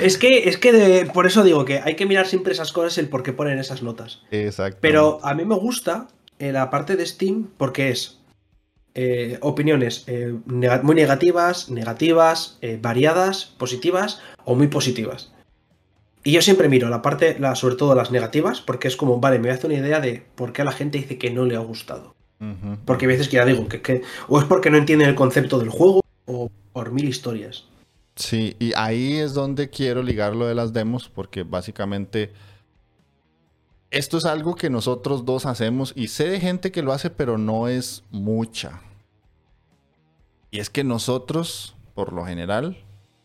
[0.00, 3.08] Es que, es que por eso digo que hay que mirar siempre esas cosas, el
[3.08, 4.22] por qué ponen esas notas.
[4.30, 4.78] Exacto.
[4.80, 6.08] Pero a mí me gusta
[6.38, 8.18] en la parte de Steam porque es
[8.94, 15.32] eh, opiniones eh, muy negativas, negativas, variadas, positivas o muy positivas.
[16.22, 19.36] Y yo siempre miro la parte, la, sobre todo las negativas, porque es como, vale,
[19.36, 21.44] me voy a hacer una idea de por qué a la gente dice que no
[21.44, 22.14] le ha gustado.
[22.84, 25.70] Porque a veces que ya digo, que, o es porque no entienden el concepto del
[25.70, 27.64] juego, o por mil historias.
[28.16, 32.32] Sí, y ahí es donde quiero ligar lo de las demos, porque básicamente
[33.94, 37.38] esto es algo que nosotros dos hacemos, y sé de gente que lo hace, pero
[37.38, 38.80] no es mucha.
[40.50, 42.76] Y es que nosotros, por lo general,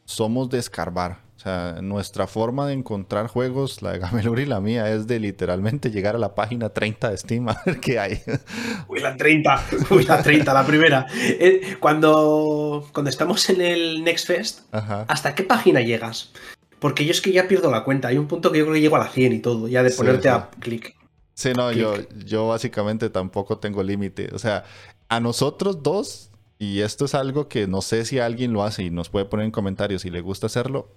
[0.05, 1.21] somos de escarbar.
[1.38, 5.19] O sea, nuestra forma de encontrar juegos, la de Gamelur y la mía, es de
[5.19, 8.21] literalmente llegar a la página 30 de Steam a ver qué hay.
[8.88, 11.08] Uy, la 30, uy, la 30, la primera.
[11.15, 16.32] Eh, cuando, cuando estamos en el Next Fest, ¿hasta qué página llegas?
[16.79, 18.07] Porque yo es que ya pierdo la cuenta.
[18.07, 19.91] Hay un punto que yo creo que llego a la 100 y todo, ya de
[19.91, 20.95] ponerte a clic.
[21.33, 24.29] Sí, no, yo, yo básicamente tampoco tengo límite.
[24.33, 24.65] O sea,
[25.07, 28.89] a nosotros dos, y esto es algo que no sé si alguien lo hace y
[28.89, 30.93] nos puede poner en comentarios si le gusta hacerlo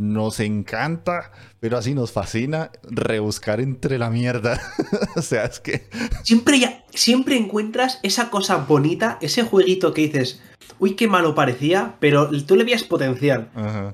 [0.00, 4.58] nos encanta, pero así nos fascina rebuscar entre la mierda.
[5.16, 5.90] o sea, es que...
[6.24, 10.40] Siempre, ya, siempre encuentras esa cosa bonita, ese jueguito que dices,
[10.78, 13.50] uy, qué malo parecía, pero tú le veías potencial.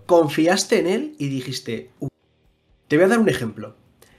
[0.07, 1.91] Confiaste en él y dijiste,
[2.89, 3.75] te voy a dar un ejemplo.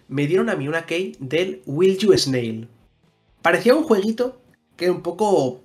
[0.07, 2.67] Me dieron a mí una key del Will You Snail.
[3.41, 4.41] Parecía un jueguito
[4.75, 5.61] que era un poco...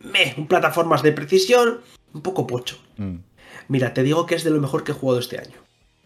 [0.00, 1.80] Meh, un plataformas de precisión,
[2.12, 2.76] un poco pocho.
[2.96, 3.18] Mm.
[3.68, 5.62] Mira, te digo que es de lo mejor que he jugado este año.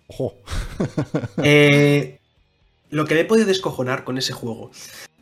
[1.43, 2.21] Eh,
[2.91, 4.71] lo que me he podido descojonar con ese juego,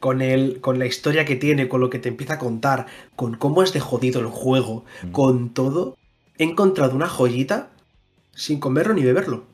[0.00, 3.34] con, el, con la historia que tiene, con lo que te empieza a contar, con
[3.34, 5.10] cómo es de jodido el juego, mm.
[5.12, 5.96] con todo,
[6.38, 7.70] he encontrado una joyita
[8.34, 9.44] sin comerlo ni beberlo.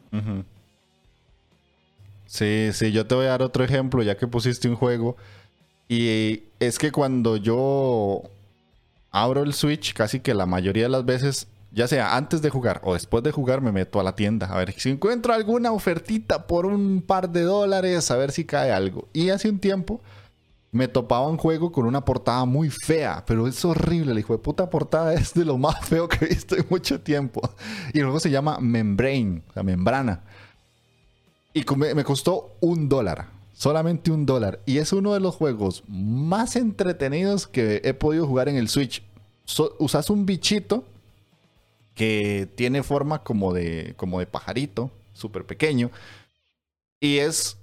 [2.27, 5.17] Sí, sí, yo te voy a dar otro ejemplo, ya que pusiste un juego.
[5.89, 8.23] Y es que cuando yo
[9.11, 12.81] abro el Switch, casi que la mayoría de las veces ya sea antes de jugar
[12.85, 16.47] o después de jugar, me meto a la tienda a ver si encuentro alguna ofertita
[16.47, 19.09] por un par de dólares, a ver si cae algo.
[19.13, 20.01] Y hace un tiempo
[20.73, 24.19] me topaba un juego con una portada muy fea, pero es horrible.
[24.19, 27.41] Hijo de puta portada es de lo más feo que he visto en mucho tiempo.
[27.93, 30.23] Y luego se llama Membrane, la membrana.
[31.53, 33.27] Y me costó un dólar.
[33.53, 34.61] Solamente un dólar.
[34.65, 39.03] Y es uno de los juegos más entretenidos que he podido jugar en el Switch.
[39.79, 40.85] usas un bichito
[42.01, 45.91] que tiene forma como de, como de pajarito, súper pequeño.
[46.99, 47.59] Y es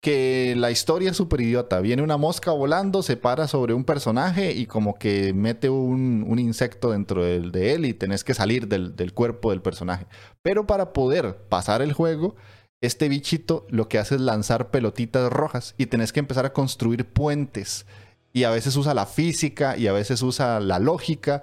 [0.00, 1.80] que la historia es súper idiota.
[1.80, 6.92] Viene una mosca volando, se para sobre un personaje y como que mete un, insecto
[6.92, 10.06] dentro de él y tenés que salir del, del, cuerpo del personaje.
[10.42, 12.36] Pero para poder pasar el juego,
[12.80, 17.04] este bichito lo que hace es lanzar pelotitas rojas y tenés que empezar a construir
[17.04, 17.84] puentes.
[18.32, 21.42] Y a veces usa la física y a veces usa la lógica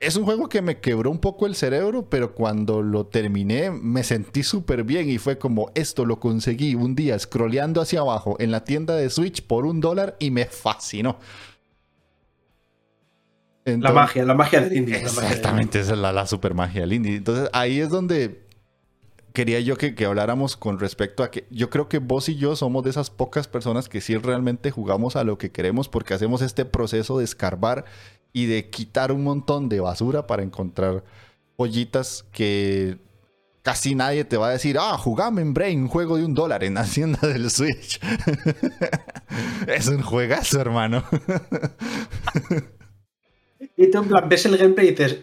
[0.00, 4.02] es un juego que me quebró un poco el cerebro, pero cuando lo terminé me
[4.02, 8.50] sentí súper bien y fue como esto lo conseguí un día scrolleando hacia abajo en
[8.50, 11.18] la tienda de Switch por un dólar y me fascinó.
[13.66, 14.96] la magia, la magia del indie.
[14.96, 17.16] Exactamente, esa es la, super magia del indie.
[17.16, 18.46] Entonces ahí es donde
[19.34, 22.56] quería yo que, que, habláramos con respecto a que yo creo que vos y yo
[22.56, 26.40] somos de esas pocas personas que sí realmente jugamos a lo que queremos porque hacemos
[26.40, 27.84] este proceso de escarbar
[28.32, 31.04] y de quitar un montón de basura para encontrar
[31.58, 32.98] joyitas que
[33.62, 36.64] casi nadie te va a decir, ah, jugame en Brain, un juego de un dólar
[36.64, 38.00] en Hacienda del Switch.
[39.66, 41.04] es un juegazo, hermano.
[43.76, 45.18] y tú en plan ves el gameplay y dices,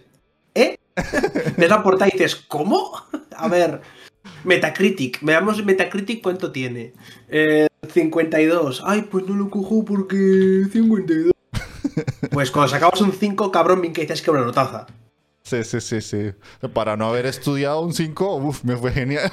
[0.54, 0.78] ¿eh?
[1.58, 2.92] Ves la portada y dices, ¿cómo?
[3.36, 3.82] A ver,
[4.44, 6.94] Metacritic, veamos Metacritic cuánto tiene.
[7.94, 8.80] 52.
[8.80, 11.32] Eh, Ay, pues no lo cojo porque 52.
[12.32, 14.86] Pues cuando sacabas un 5, cabrón, bien que dices que una notaza.
[15.44, 16.34] Sí, sí, sí, sí.
[16.74, 19.32] Para no haber estudiado un 5, uff, me fue genial.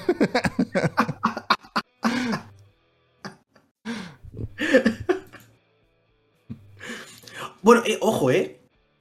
[7.62, 8.60] bueno, eh, ojo, ¿eh?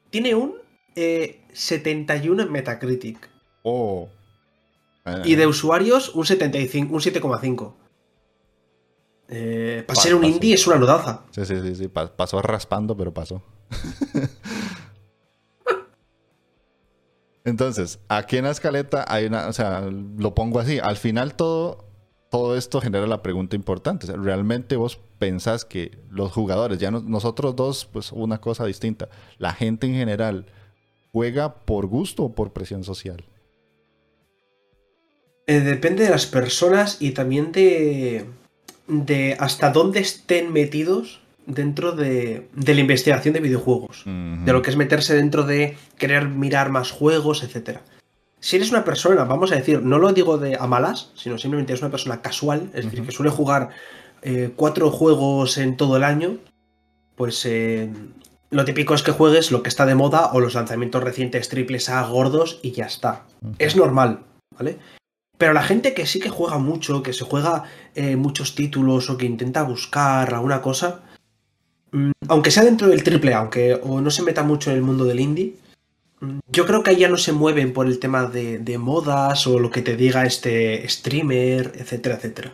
[0.10, 0.56] tiene un
[0.96, 3.30] 71 eh, en Metacritic.
[3.64, 4.10] Oh.
[5.26, 7.74] Y de usuarios, un 75, un 7,5.
[9.36, 11.24] Eh, para ser un indie es una nodaza.
[11.32, 11.88] Sí, sí, sí, sí.
[11.88, 13.42] Pasó raspando, pero pasó.
[17.44, 20.78] Entonces, aquí en la escaleta hay una, o sea, lo pongo así.
[20.78, 21.84] Al final todo,
[22.30, 24.06] todo esto genera la pregunta importante.
[24.16, 29.10] ¿Realmente vos pensás que los jugadores, ya nosotros dos, pues una cosa distinta,
[29.40, 30.46] la gente en general,
[31.12, 33.26] juega por gusto o por presión social?
[35.48, 38.28] Eh, depende de las personas y también de,
[38.88, 44.78] de hasta dónde estén metidos dentro de, la investigación de videojuegos, de lo que es
[44.78, 47.80] meterse dentro de querer mirar más juegos, etc.
[48.40, 51.74] Si eres una persona, vamos a decir, no lo digo de a malas, sino simplemente
[51.74, 53.70] es una persona casual, es decir, que suele jugar
[54.22, 56.38] eh, cuatro juegos en todo el año,
[57.16, 57.90] pues eh,
[58.50, 61.90] lo típico es que juegues lo que está de moda o los lanzamientos recientes triples
[61.90, 63.24] A gordos y ya está.
[63.60, 64.20] Es normal,
[64.58, 64.78] ¿vale?
[65.38, 67.64] Pero la gente que sí que juega mucho, que se juega
[67.96, 71.02] eh, muchos títulos o que intenta buscar alguna cosa,
[71.92, 75.06] mm, aunque sea dentro del triple, aunque o no se meta mucho en el mundo
[75.06, 75.56] del indie,
[76.22, 79.60] mm, yo creo que ahí ya no se mueven por el tema de, modas o
[79.60, 82.54] lo que te diga este streamer, etcétera, etcétera.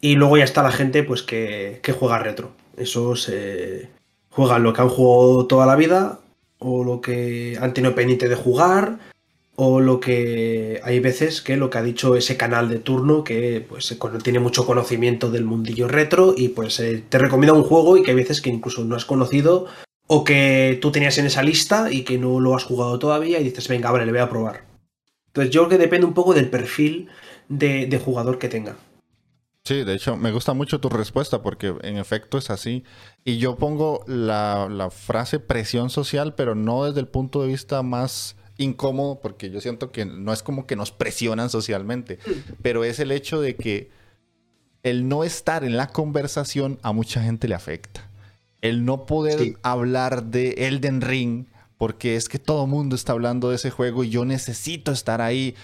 [0.00, 2.52] Y luego ya está la gente pues que, que juega retro.
[2.76, 3.88] Esos eh,
[4.30, 6.18] juegan lo que han jugado toda la vida
[6.58, 8.98] o lo que han tenido pendiente de jugar
[9.54, 13.64] o lo que hay veces que lo que ha dicho ese canal de turno que
[13.68, 18.02] pues tiene mucho conocimiento del mundillo retro y pues eh, te recomienda un juego y
[18.02, 19.66] que hay veces que incluso no has conocido
[20.06, 23.44] o que tú tenías en esa lista y que no lo has jugado todavía y
[23.44, 24.64] dices venga vale le voy a probar
[25.26, 27.08] entonces yo creo que depende un poco del perfil
[27.48, 28.76] de, jugador que tenga
[29.64, 32.82] Sí, de hecho, me gusta mucho tu respuesta porque en efecto es así.
[33.24, 38.34] Y yo pongo la frase presión social, pero no desde el punto de vista más
[38.62, 42.18] incómodo porque yo siento que no es como que nos presionan socialmente,
[42.62, 43.90] pero es el hecho de que
[44.82, 48.08] el no estar en la conversación a mucha gente le afecta.
[48.60, 51.46] El no poder hablar de Elden Ring
[51.78, 55.20] porque es que todo el mundo está hablando de ese juego y yo necesito estar
[55.20, 55.56] ahí.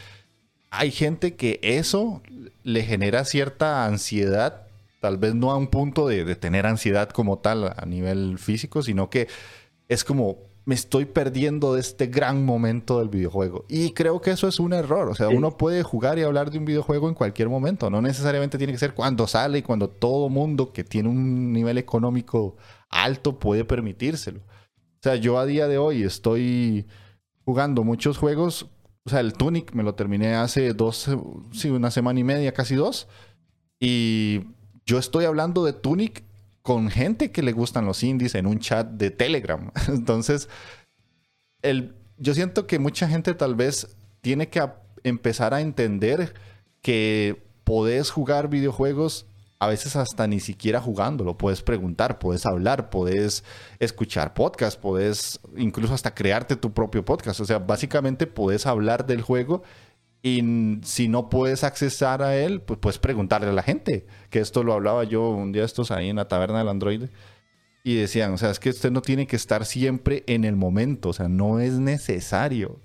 [0.71, 2.23] Hay gente que eso
[2.65, 4.67] le genera cierta ansiedad,
[5.01, 8.83] tal vez no a un punto de, de tener ansiedad como tal a nivel físico,
[8.83, 9.29] sino que
[9.89, 13.65] es como, me estoy perdiendo de este gran momento del videojuego.
[13.71, 15.09] Y creo que eso es un error.
[15.09, 17.89] O sea, uno puede jugar y hablar de un videojuego en cualquier momento.
[17.89, 21.79] No necesariamente tiene que ser cuando sale y cuando todo mundo que tiene un nivel
[21.79, 22.59] económico
[22.91, 24.41] alto puede permitírselo.
[24.41, 26.87] O sea, yo a día de hoy estoy
[27.47, 28.67] jugando muchos juegos.
[29.05, 31.09] O sea, el Tunic me lo terminé hace dos,
[31.51, 33.09] sí, una semana y media, casi dos.
[33.81, 34.43] Y
[34.85, 36.28] yo estoy hablando de Tunic
[36.69, 39.73] con gente que le gustan los indies en un chat de Telegram.
[39.89, 40.51] Entonces,
[41.63, 44.69] el, yo siento que mucha gente tal vez tiene que
[45.03, 46.35] empezar a entender
[46.83, 49.25] que podés jugar videojuegos
[49.59, 51.39] a veces hasta ni siquiera jugándolo.
[51.39, 53.45] Puedes preguntar, puedes hablar, puedes
[53.79, 57.41] escuchar podcast, puedes incluso hasta crearte tu propio podcast.
[57.41, 59.63] O sea, básicamente puedes hablar del juego
[60.23, 64.07] y si no puedes accesar a él, pues puedes preguntarle a la gente.
[64.31, 67.05] Que esto lo hablaba yo un día estos ahí en la taberna del Android.
[67.85, 71.11] Y decían, o sea, es que usted no tiene que estar siempre en el momento.
[71.11, 72.81] O sea, no es necesario.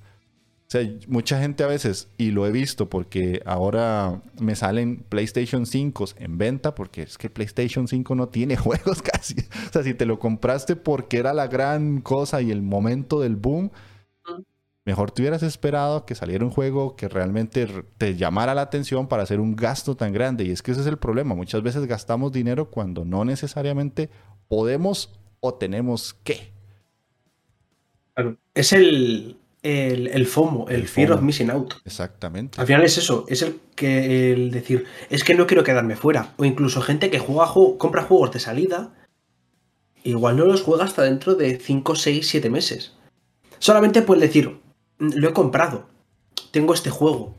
[0.67, 5.65] O sea, mucha gente a veces, y lo he visto porque ahora me salen PlayStation
[5.65, 9.35] 5 en venta, porque es que PlayStation 5 no tiene juegos casi.
[9.69, 13.35] O sea, si te lo compraste porque era la gran cosa y el momento del
[13.35, 13.71] boom,
[14.85, 17.67] Mejor te hubieras esperado que saliera un juego que realmente
[17.97, 20.43] te llamara la atención para hacer un gasto tan grande.
[20.43, 21.35] Y es que ese es el problema.
[21.35, 24.09] Muchas veces gastamos dinero cuando no necesariamente
[24.49, 26.51] podemos o tenemos que.
[28.53, 31.75] Es el, el, FOMO, el, Fear of Missing Out.
[31.85, 32.59] Exactamente.
[32.59, 36.33] Al final es eso, es el que el decir, es que no quiero quedarme fuera.
[36.37, 38.93] O incluso gente que juega, compra juegos de salida,
[40.03, 42.93] igual no los juega hasta dentro de 5, 6, 7 meses.
[43.59, 44.59] Solamente puedes decir,
[44.97, 45.87] lo he comprado,
[46.51, 47.35] tengo este juego.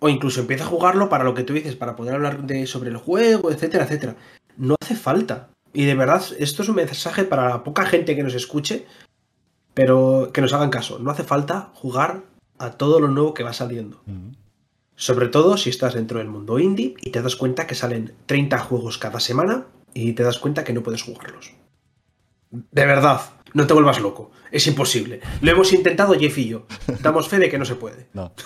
[0.00, 2.90] O incluso empieza a jugarlo para lo que tú dices, para poder hablar de, sobre
[2.90, 4.16] el juego, etcétera, etcétera.
[4.56, 5.48] No hace falta.
[5.72, 8.86] Y de verdad, esto es un mensaje para la poca gente que nos escuche,
[9.74, 10.98] pero que nos hagan caso.
[10.98, 12.22] No hace falta jugar
[12.58, 14.02] a todo lo nuevo que va saliendo.
[14.94, 18.58] Sobre todo si estás dentro del mundo indie y te das cuenta que salen 30
[18.58, 21.52] juegos cada semana y te das cuenta que no puedes jugarlos.
[22.50, 23.20] De verdad,
[23.58, 24.30] no te vuelvas loco.
[24.50, 25.20] Es imposible.
[25.42, 26.66] Lo hemos intentado Jeff y yo.
[27.02, 28.06] Damos fe de que no se puede.
[28.14, 28.32] No.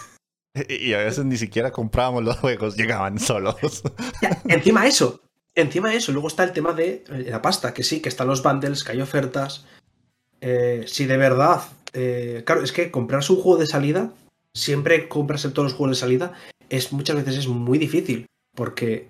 [0.69, 3.83] Y a veces ni siquiera comprábamos los juegos, llegaban solos.
[4.49, 5.23] encima eso,
[5.55, 8.43] encima eso, luego está el tema de eh, la pasta, que sí, que están los
[8.43, 9.65] bundles, que hay ofertas.
[10.43, 11.63] eh, si de verdad,
[11.95, 14.13] eh, claro, es que comprarse un juego de salida,
[14.53, 16.33] siempre comprarse todos los juegos de salida,
[16.69, 19.09] es muchas veces es muy difícil, porque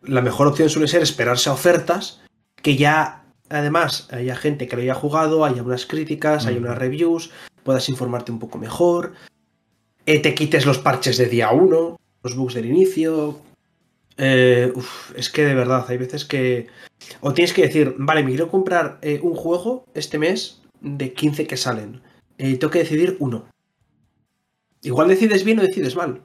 [0.00, 2.20] la mejor opción suele ser esperarse a ofertas
[2.62, 3.23] que ya,
[3.54, 7.30] además, haya gente que lo haya jugado, haya unas críticas, haya unas reviews,
[7.62, 9.14] puedas informarte un poco mejor,
[10.06, 13.40] eh, te quites los parches de día 1, los bugs del inicio.
[14.16, 14.72] Eh,
[15.16, 16.66] es que de verdad, hay veces que.
[17.20, 21.46] O tienes que decir, vale, me quiero comprar eh, un juego este mes de 15
[21.46, 22.02] que salen.
[22.36, 23.46] tengo que decidir uno.
[24.82, 26.20] Igual decides bien o decides mal.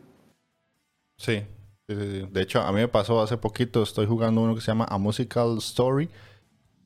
[1.17, 1.43] Sí.
[1.88, 4.99] De hecho, a mí me pasó hace poquito, estoy jugando uno que se llama A
[4.99, 6.07] Musical Story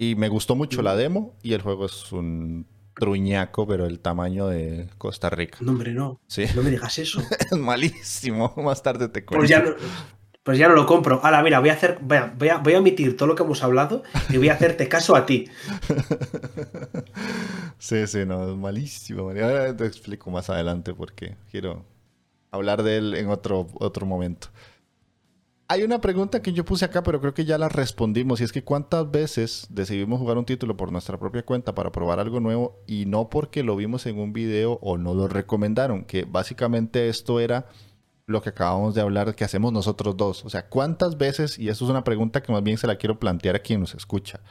[0.10, 4.48] y me gustó mucho la demo y el juego es un truñaco, pero el tamaño
[4.48, 5.58] de Costa Rica.
[5.62, 6.20] No, hombre, no.
[6.28, 6.46] Sí.
[6.56, 7.22] No me digas eso.
[7.52, 8.54] es malísimo.
[8.58, 9.40] Más tarde te cuento.
[9.40, 9.76] Pues ya no,
[10.44, 11.22] pues ya no lo compro.
[11.24, 12.00] Ahora, mira, voy a hacer.
[12.02, 14.54] Voy a, voy, a, voy a omitir todo lo que hemos hablado y voy a
[14.54, 15.46] hacerte caso a ti.
[17.78, 19.30] sí, sí, no, es malísimo.
[19.30, 21.86] Ahora te explico más adelante porque quiero
[22.52, 24.50] hablar de él en otro, otro momento.
[25.68, 28.42] Hay una pregunta que yo puse acá, pero creo que ya la respondimos.
[28.42, 32.20] Y es que cuántas veces decidimos jugar un título por nuestra propia cuenta para probar
[32.20, 36.04] algo nuevo y no porque lo vimos en un video o no lo recomendaron.
[36.04, 37.68] Que básicamente esto era
[38.26, 40.46] lo que acabamos de hablar que hacemos nosotros dos.
[40.46, 43.20] O sea, ¿cuántas veces, y esto es una pregunta que más bien se la quiero
[43.20, 44.42] plantear a quien nos escucha,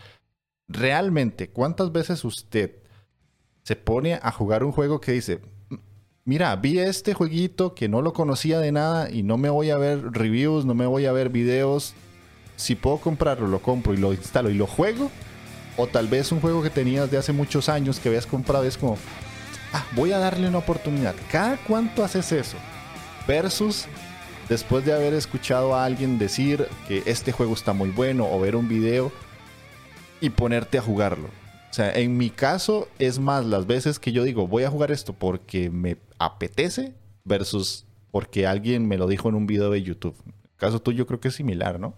[0.68, 2.82] realmente, ¿cuántas veces usted
[3.62, 5.40] se pone a jugar un juego que dice,
[6.24, 9.76] mira, vi este jueguito que no lo conocía de nada y no me voy a
[9.76, 11.94] ver reviews, no me voy a ver videos.
[12.56, 15.10] Si puedo comprarlo, lo compro y lo instalo y lo juego.
[15.76, 18.76] O tal vez un juego que tenías de hace muchos años que habías comprado es
[18.76, 18.98] como,
[19.72, 21.14] ah, voy a darle una oportunidad.
[21.30, 22.56] ¿Cada cuánto haces eso?
[23.26, 23.86] Versus
[24.48, 28.54] después de haber escuchado a alguien decir que este juego está muy bueno o ver
[28.54, 29.10] un video
[30.20, 31.41] y ponerte a jugarlo.
[31.72, 34.92] O sea, en mi caso es más las veces que yo digo, voy a jugar
[34.92, 36.92] esto porque me apetece
[37.24, 40.14] versus porque alguien me lo dijo en un video de YouTube.
[40.26, 41.94] En el caso tuyo creo que es similar, ¿no?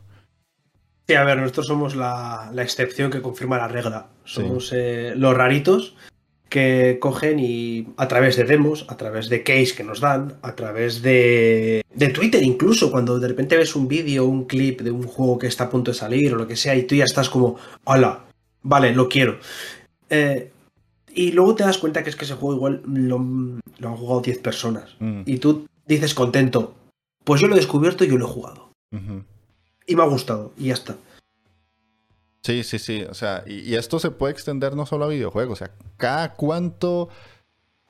[1.09, 4.07] Sí, a ver, nosotros somos la, excepción que confirma la regla.
[4.23, 5.97] Somos eh, los raritos
[6.49, 10.55] que cogen y a través de demos, a través de case que nos dan, a
[10.55, 15.03] través de, de Twitter incluso, cuando de repente ves un vídeo, un clip de un
[15.03, 17.29] juego que está a punto de salir o lo que sea y tú ya estás
[17.29, 18.24] como, hola,
[18.65, 19.39] vale, lo quiero.
[20.11, 20.51] Eh,
[21.15, 24.39] y luego te das cuenta que es que ese juego igual lo, han jugado 10
[24.41, 24.97] personas.
[24.99, 25.23] Mm.
[25.27, 26.75] Y tú dices contento,
[27.23, 28.71] pues yo lo he descubierto y yo lo he jugado.
[29.87, 30.97] Y me ha gustado, y ya está.
[32.43, 33.05] Sí, sí, sí.
[33.09, 35.61] O sea, y, esto se puede extender no solo a videojuegos.
[35.61, 37.09] O sea, cada cuánto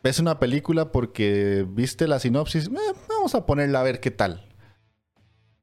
[0.02, 4.46] ves una película porque viste la sinopsis, eh, vamos a ponerla a ver qué tal.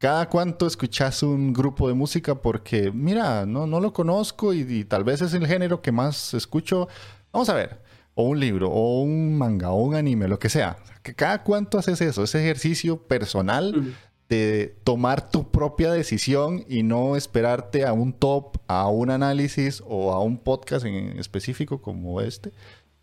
[0.02, 2.34] ¿Cada cuánto escuchas un grupo de música?
[2.34, 6.88] Porque, mira, no, no lo conozco y, tal vez es el género que más escucho.
[7.32, 7.84] Vamos a ver.
[8.16, 10.78] O un libro, o un manga, o un anime, lo que sea.
[11.04, 12.24] ¿Cada cuánto haces eso?
[12.24, 13.96] Ese ejercicio personal
[14.28, 20.14] de tomar tu propia decisión y no esperarte a un top, a un análisis o
[20.14, 22.52] a un podcast en específico como este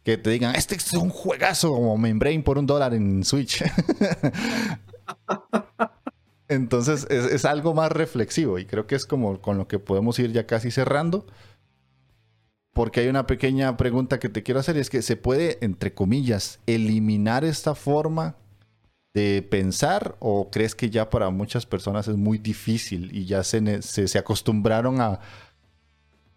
[0.03, 3.63] que te digan, este es un juegazo como Membrane por un dólar en Switch.
[6.49, 10.33] Entonces es, algo más reflexivo y creo que es como con lo que podemos ir
[10.33, 11.27] ya casi cerrando.
[12.73, 15.93] Porque hay una pequeña pregunta que te quiero hacer y es que se puede, entre
[15.93, 18.37] comillas, eliminar esta forma
[19.15, 23.83] de pensar o crees que ya para muchas personas es muy difícil y ya se,
[23.83, 25.21] se, acostumbraron a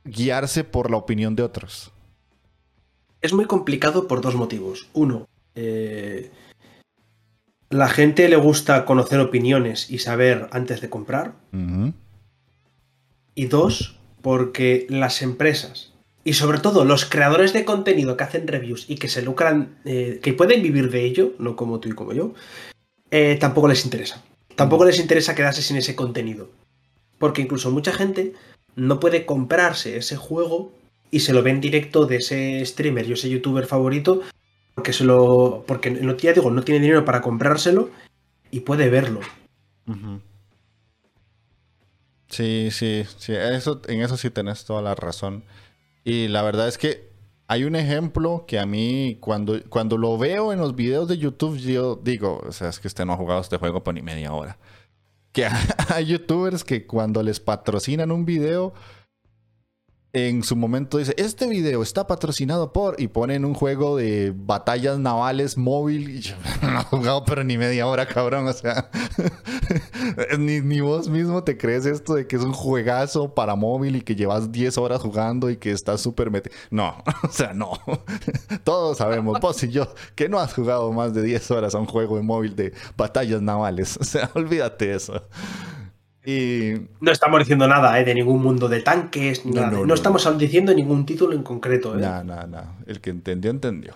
[0.04, 1.92] guiarse por la opinión de otros?
[3.22, 4.90] Es muy complicado por dos motivos.
[4.94, 6.32] Uno, eh,
[7.72, 11.34] la gente le gusta conocer opiniones y saber antes de comprar.
[13.34, 15.92] Y dos, porque las empresas
[16.24, 20.20] y sobre todo los creadores de contenido que hacen reviews y que se lucran, eh,
[20.22, 22.34] que pueden vivir de ello, no como tú y como yo,
[23.10, 24.24] eh, tampoco les interesa.
[24.56, 26.50] Tampoco les interesa quedarse sin ese contenido.
[27.18, 28.34] Porque incluso mucha gente
[28.76, 30.72] no puede comprarse ese juego
[31.10, 34.22] y se lo ve en directo de ese streamer y ese youtuber favorito
[34.76, 35.64] porque se lo.
[35.68, 37.90] Porque no, ya digo, no tiene dinero para comprárselo
[38.50, 39.20] y puede verlo.
[42.28, 43.34] Sí, sí, sí.
[43.34, 45.44] Eso, en eso sí tenés toda la razón.
[46.04, 47.12] Y la verdad es que
[47.48, 51.58] hay un ejemplo que a mí, cuando, cuando lo veo en los videos de YouTube,
[51.58, 54.32] yo digo, o sea, es que usted no ha jugado este juego por ni media
[54.32, 54.58] hora.
[55.34, 55.46] Que
[55.90, 58.74] hay youtubers que cuando les patrocinan un video,
[60.14, 65.00] en su momento dice, este video está patrocinado por, y ponen un juego de batallas
[65.00, 68.90] navales móvil, no he jugado pero ni media hora, cabrón, o sea,
[70.38, 74.02] ni, ni, vos mismo te crees esto de que es un juegazo para móvil y
[74.02, 76.56] que llevas 10 horas jugando y que estás súper metido.
[76.70, 77.72] No, o sea, no.
[78.64, 81.86] Todos sabemos, vos y yo, que no has jugado más de 10 horas a un
[81.86, 85.22] juego de móvil de batallas navales, o sea, olvídate eso.
[86.26, 86.74] Y...
[87.00, 88.06] No estamos diciendo nada ¿eh?
[88.06, 89.86] de ningún mundo de tanques, no, nada.
[89.86, 91.98] no, estamos diciendo ningún título en concreto.
[91.98, 92.02] ¿eh?
[92.02, 92.78] No, no, no.
[92.86, 93.94] El que entendió, entendió.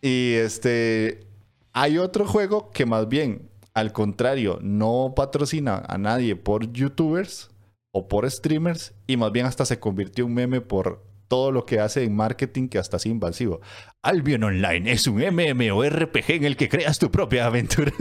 [0.00, 1.26] Y este.
[1.72, 7.50] Hay otro juego que más bien, al contrario, no patrocina a nadie por youtubers
[7.92, 11.64] o por streamers y más bien hasta se convirtió en un meme por todo lo
[11.64, 13.60] que hace en marketing que hasta es invasivo.
[14.02, 17.92] Albion Online es un MMORPG en el que creas tu propia aventura.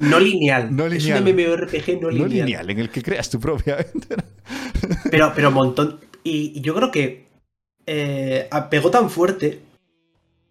[0.00, 0.74] No lineal.
[0.74, 1.26] No lineal.
[1.26, 2.18] Es un MMORPG no lineal.
[2.18, 4.24] No lineal, en el que creas tu propia aventura.
[5.10, 6.00] Pero, pero un montón.
[6.24, 7.26] Y yo creo que
[7.86, 9.60] eh, pegó tan fuerte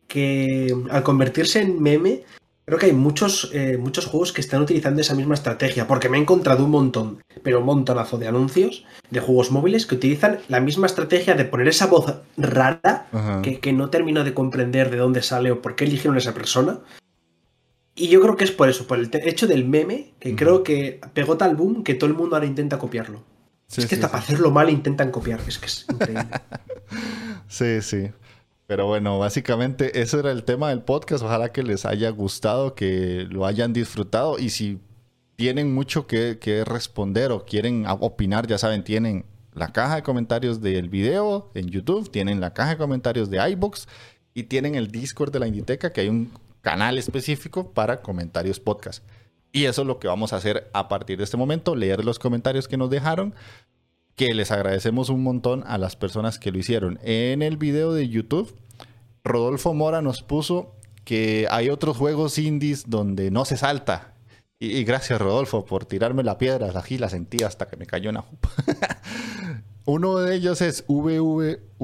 [0.08, 2.24] que al convertirse en meme
[2.68, 6.18] Creo que hay muchos, eh, muchos juegos que están utilizando esa misma estrategia, porque me
[6.18, 10.60] he encontrado un montón, pero un montonazo de anuncios de juegos móviles que utilizan la
[10.60, 13.08] misma estrategia de poner esa voz rara
[13.42, 16.80] que, no termino de comprender de dónde sale o por qué eligieron a esa persona.
[17.96, 21.00] Y yo creo que es por eso, por el hecho del meme, que creo que
[21.14, 23.24] pegó tal boom que todo el mundo ahora intenta copiarlo.
[23.78, 26.28] es que hasta para hacerlo mal intentan copiar, es que es increíble.
[27.48, 28.10] sí, sí.
[28.68, 31.24] Pero bueno, básicamente eso era el tema del podcast.
[31.24, 34.38] Ojalá que les haya gustado, que lo hayan disfrutado.
[34.38, 34.80] Y si
[35.38, 40.90] tienen mucho que, responder o quieren opinar, ya saben, tienen la caja de comentarios del
[40.90, 43.88] video en YouTube, tienen la caja de comentarios de iBox
[44.34, 49.04] y tienen el Discord de la Inditeca, que hay un canal específico para comentarios podcast.
[49.54, 52.20] Y eso es lo que vamos a hacer a partir de este momento, leer los
[52.20, 53.34] comentarios que nos dejaron
[54.18, 57.00] que les agradecemos un montón a las personas que lo hicieron.
[57.04, 58.54] En el video de YouTube,
[59.24, 64.16] Rodolfo Mora nos puso que hay otros juegos indies donde no se salta.
[64.60, 68.24] Y, gracias Rodolfo por tirarme la piedra, la la sentí hasta que me cayó una
[68.24, 68.50] jupa.
[69.86, 71.78] Uno de ellos es VVVVV.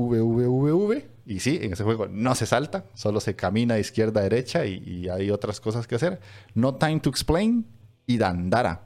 [1.28, 4.66] Y sí, en ese juego no se salta, solo se camina de izquierda a derecha
[4.66, 6.20] y, y hay otras cosas que hacer.
[6.56, 7.68] No Time to Explain
[8.08, 8.86] y Dandara.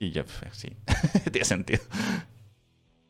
[0.00, 0.76] Y ya, sí,
[1.30, 1.80] tiene sentido.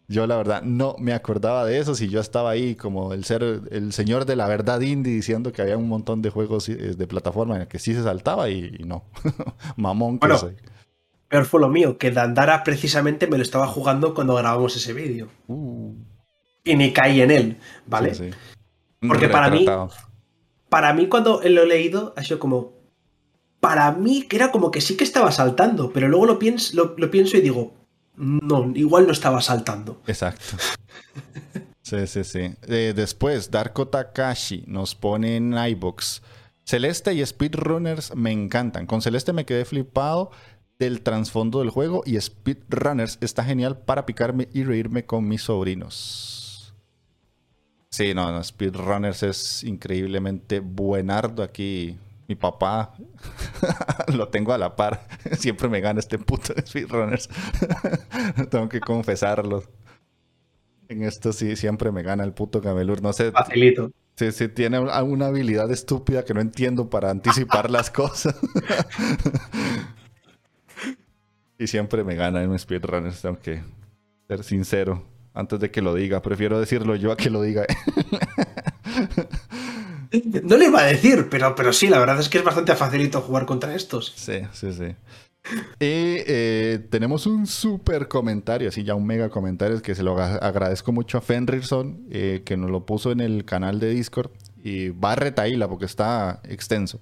[0.08, 3.42] Yo la verdad no me acordaba de eso si yo estaba ahí como el ser
[3.70, 7.06] el señor de la verdad indie diciendo que había un montón de juegos eh, de
[7.08, 9.04] plataforma en el que sí se saltaba y, no.
[9.76, 10.56] Mamón que soy.
[11.28, 15.28] Peor fue lo mío, que Dandara precisamente me lo estaba jugando cuando grabamos ese vídeo.
[15.48, 15.92] Uh.
[16.62, 18.12] Y ni caí en él, ¿vale?
[19.00, 19.66] Porque para mí,
[20.68, 22.74] para mí cuando lo he leído ha sido como,
[23.58, 27.10] para mí que era como que sí que estaba saltando, pero luego lo pienso, lo
[27.10, 27.75] pienso y digo,
[28.16, 30.02] no, igual no estaba saltando.
[30.06, 30.56] Exacto.
[31.82, 32.52] Sí, sí, sí.
[32.66, 36.20] Eh, después, Darko Takashi nos pone en iBox.
[36.64, 38.86] Celeste y Speedrunners me encantan.
[38.86, 40.32] Con Celeste me quedé flipado
[40.80, 46.74] del trasfondo del juego y Speedrunners está genial para picarme y reírme con mis sobrinos.
[47.90, 51.96] Sí, no, no Speedrunners es increíblemente buenardo aquí
[52.28, 52.92] mi papá
[54.14, 55.06] lo tengo a la par.
[55.38, 57.28] Siempre me gana este puto de speedrunners.
[58.50, 59.62] Tengo que confesarlo.
[60.88, 63.02] En esto sí, siempre me gana el puto Camelur.
[63.02, 63.32] No sé.
[63.32, 63.90] Facilito.
[64.14, 68.36] Sí, sí, tiene alguna habilidad estúpida que no entiendo para anticipar las cosas.
[71.58, 73.62] y siempre me gana en speedrunners, tengo que
[74.28, 75.02] ser sincero.
[75.34, 77.66] Antes de que lo diga, prefiero decirlo yo a que lo diga.
[80.42, 83.20] No le iba a decir, pero, pero sí, la verdad es que es bastante facilito
[83.20, 84.12] jugar contra estos.
[84.16, 84.96] Sí, sí, sí.
[85.78, 90.92] Y eh, tenemos un súper comentario, así ya un mega comentario, que se lo agradezco
[90.92, 94.30] mucho a Fenrirson, eh, que nos lo puso en el canal de Discord.
[94.62, 97.00] Y va a retaíla porque está extenso.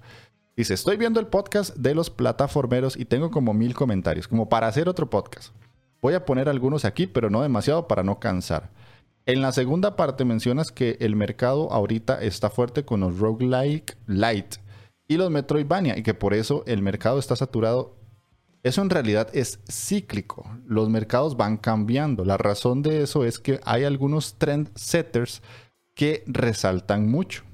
[0.57, 4.69] Dice, estoy viendo el podcast de los plataformeros y tengo como mil comentarios, como para
[4.69, 5.55] hacer otro podcast.
[6.03, 8.71] Voy a poner algunos aquí, pero no demasiado para no cansar.
[9.27, 14.57] En la segunda parte mencionas que el mercado ahorita está fuerte con los roguelike light
[15.09, 17.97] y los Metroidvania y que por eso el mercado está saturado.
[18.63, 20.45] Eso en realidad es cíclico.
[20.67, 22.27] Los mercados van cambiando.
[22.27, 25.41] La razón de eso es que hay algunos trend setters
[25.95, 27.45] que resaltan mucho.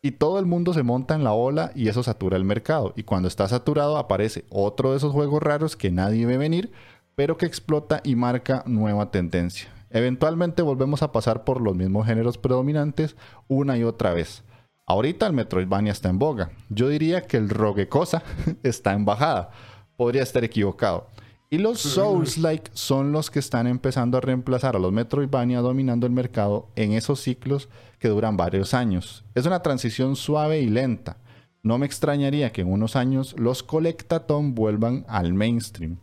[0.00, 2.94] Y todo el mundo se monta en la ola y eso satura el mercado.
[2.96, 6.72] Y cuando está saturado aparece otro de esos juegos raros que nadie ve venir,
[7.14, 9.75] pero que explota y marca nueva tendencia.
[9.90, 13.16] Eventualmente volvemos a pasar por los mismos géneros predominantes
[13.48, 14.44] una y otra vez.
[14.86, 16.50] Ahorita el Metroidvania está en boga.
[16.68, 18.22] Yo diría que el Rogue Cosa
[18.62, 19.50] está en bajada.
[19.96, 21.08] Podría estar equivocado.
[21.48, 26.12] Y los Souls-like son los que están empezando a reemplazar a los Metroidvania dominando el
[26.12, 27.68] mercado en esos ciclos
[28.00, 29.24] que duran varios años.
[29.34, 31.18] Es una transición suave y lenta.
[31.62, 35.98] No me extrañaría que en unos años los Collectathon vuelvan al mainstream.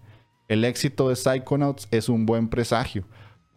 [0.48, 3.06] El éxito de Psychonauts es un buen presagio,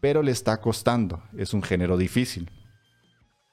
[0.00, 1.22] pero le está costando.
[1.36, 2.50] Es un género difícil.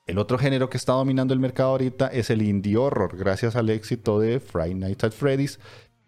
[0.06, 3.70] El otro género que está dominando el mercado ahorita es el indie horror, gracias al
[3.70, 5.60] éxito de Friday Night at Freddy's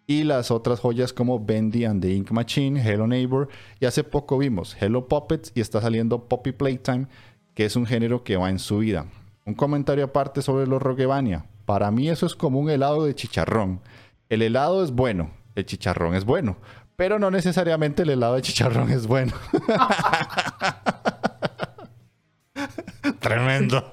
[0.06, 3.48] y las otras joyas como Bendy and the Ink Machine, Hello Neighbor
[3.80, 7.06] y hace poco vimos Hello Puppets y está saliendo Poppy Playtime,
[7.54, 9.06] que es un género que va en su vida.
[9.46, 11.46] Un comentario aparte sobre los Roguevania.
[11.64, 13.80] Para mí eso es como un helado de chicharrón.
[14.28, 16.58] El helado es bueno, el chicharrón es bueno,
[16.96, 19.32] pero no necesariamente el helado de chicharrón es bueno.
[23.20, 23.92] Tremendo.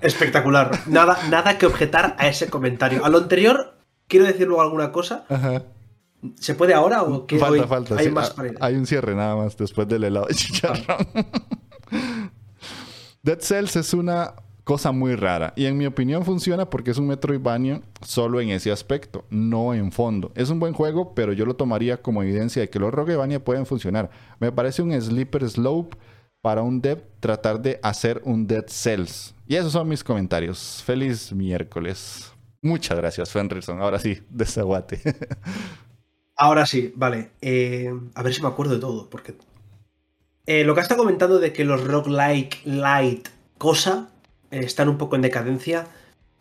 [0.00, 0.70] Espectacular.
[0.86, 3.04] Nada, nada que objetar a ese comentario.
[3.04, 5.24] A lo anterior, quiero decir luego alguna cosa.
[6.36, 7.96] ¿Se puede ahora o qué falta, falta.
[7.96, 11.06] Hay más para Hay un cierre nada más después del helado de chicharrón.
[13.22, 14.34] Dead Cells es una
[14.68, 18.70] cosa muy rara y en mi opinión funciona porque es un Metroidvania solo en ese
[18.70, 20.30] aspecto, no en fondo.
[20.34, 23.64] Es un buen juego, pero yo lo tomaría como evidencia de que los Roguevania pueden
[23.64, 24.10] funcionar.
[24.40, 25.96] Me parece un sleeper slope
[26.42, 29.34] para un dev tratar de hacer un Dead Cells.
[29.46, 30.82] Y esos son mis comentarios.
[30.84, 32.30] Feliz miércoles.
[32.60, 33.80] Muchas gracias, Fenrielson.
[33.80, 35.00] Ahora sí, desaguate.
[36.36, 37.30] Ahora sí, vale.
[37.40, 39.34] Eh, a ver si me acuerdo de todo, porque...
[40.44, 44.10] Eh, lo que está comentando de que los roguelike light cosa
[44.50, 45.86] están un poco en decadencia,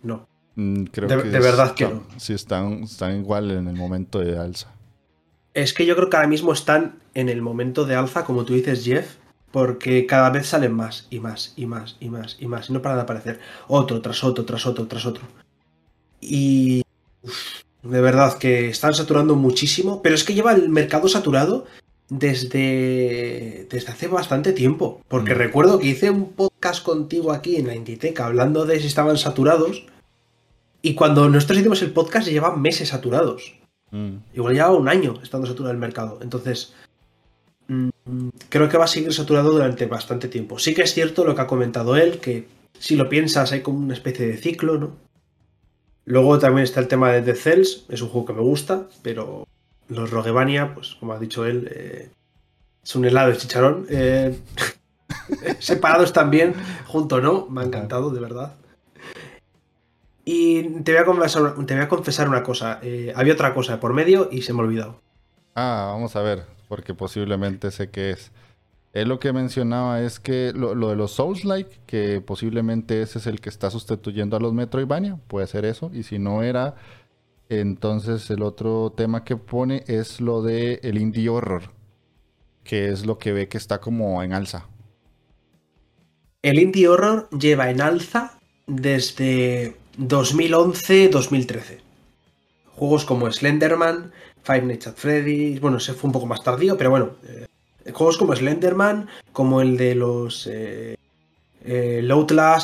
[0.03, 0.27] no.
[0.55, 2.03] Mm, creo de, que de verdad que no.
[2.17, 4.73] Sí, están, están igual en el momento de alza.
[5.53, 8.53] Es que yo creo que ahora mismo están en el momento de alza, como tú
[8.53, 9.17] dices, Jeff,
[9.51, 12.81] porque cada vez salen más y más y más y más y más y no
[12.81, 15.23] paran de aparecer otro tras otro tras otro tras otro
[16.19, 16.83] y
[17.83, 21.65] de verdad que están saturando muchísimo pero es que lleva el mercado saturado
[22.09, 25.37] desde desde hace bastante tiempo porque Mm.
[25.37, 29.85] recuerdo que hice un podcast contigo aquí en la Inditeca hablando de si estaban saturados
[30.81, 33.53] y cuando nosotros hicimos el podcast llevaban meses saturados
[33.89, 34.17] Mm.
[34.35, 36.19] Igual lleva un año estando saturado el mercado.
[36.21, 36.73] Entonces,
[37.69, 37.87] mm,
[38.49, 40.59] creo que va a seguir saturado durante bastante tiempo.
[40.59, 43.79] Sí que es cierto lo que ha comentado él, que si lo piensas hay como
[43.79, 44.91] una especie de ciclo, ¿no?
[46.03, 49.47] Luego también está el tema de The Cells, es un juego que me gusta, pero
[49.89, 52.09] los Roguevania, pues como ha dicho él, eh,
[52.83, 53.85] es un helado de chicharrón.
[53.89, 54.39] eh,
[55.59, 56.53] separados también,
[56.85, 58.53] junto no, me ha encantado, de verdad.
[60.25, 62.79] Y te voy a confesar, te voy a confesar una cosa.
[62.83, 65.01] eh, había otra cosa por medio y se me ha olvidado.
[65.55, 68.31] Ah, vamos a ver, porque posiblemente sé qué es.
[68.93, 73.27] Él lo que mencionaba es que lo, lo de los Souls-like, que posiblemente ese es
[73.27, 75.91] el que está sustituyendo a los Metroidvania, puede ser eso.
[75.93, 76.75] Y si no era,
[77.49, 81.71] entonces el otro tema que pone es lo de el indie horror,
[82.63, 84.67] que es lo que ve que está como en alza.
[86.41, 91.79] El indie horror lleva en alza desde 2011-2013.
[92.75, 94.11] Juegos como Slenderman,
[94.43, 97.47] Five Nights at Freddy's, bueno, ese fue un poco más tardío, pero bueno, eh,
[97.91, 100.95] juegos como Slenderman, como el de los eh,
[101.65, 102.07] eh,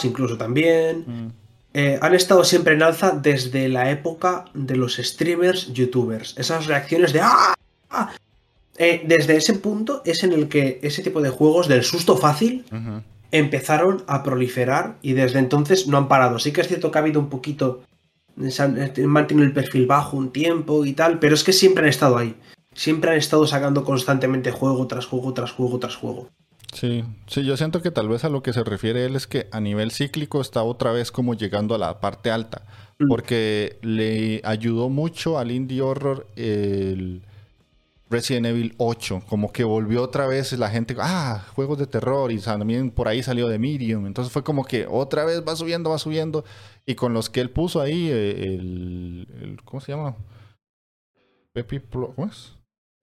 [0.04, 1.34] incluso también,
[1.74, 6.36] eh, han estado siempre en alza desde la época de los streamers, youtubers.
[6.38, 7.56] Esas reacciones de ¡Ah!
[7.90, 8.14] ¡Ah!
[8.78, 12.66] Eh, desde ese punto es en el que ese tipo de juegos del susto fácil
[13.32, 16.40] empezaron a proliferar y desde entonces no han parado.
[16.40, 17.84] Sí que es cierto que ha habido un poquito,
[18.60, 21.90] han han mantenido el perfil bajo un tiempo y tal, pero es que siempre han
[21.90, 22.36] estado ahí.
[22.74, 26.30] Siempre han estado sacando constantemente juego tras juego tras juego tras juego.
[26.74, 29.48] Sí, sí, yo siento que tal vez a lo que se refiere él es que
[29.52, 32.66] a nivel cíclico está otra vez como llegando a la parte alta,
[33.00, 33.08] Mm.
[33.10, 37.22] porque le ayudó mucho al indie horror el
[38.10, 42.40] Resident Evil 8, como que volvió otra vez la gente, ah, juegos de terror y
[42.40, 45.98] también por ahí salió de Medium, entonces fue como que otra vez va subiendo, va
[46.00, 46.44] subiendo
[46.86, 50.16] y con los que él puso ahí eh, el, el- ¿cómo se llama?
[51.54, 52.54] Pepi, Plo- ¿cómo es?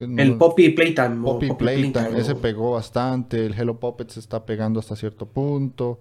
[0.01, 1.23] El Poppy Playtime.
[1.23, 3.45] Poppy Poppy Playtime, Playtime, ese pegó bastante.
[3.47, 6.01] El Hello Puppet se está pegando hasta cierto punto.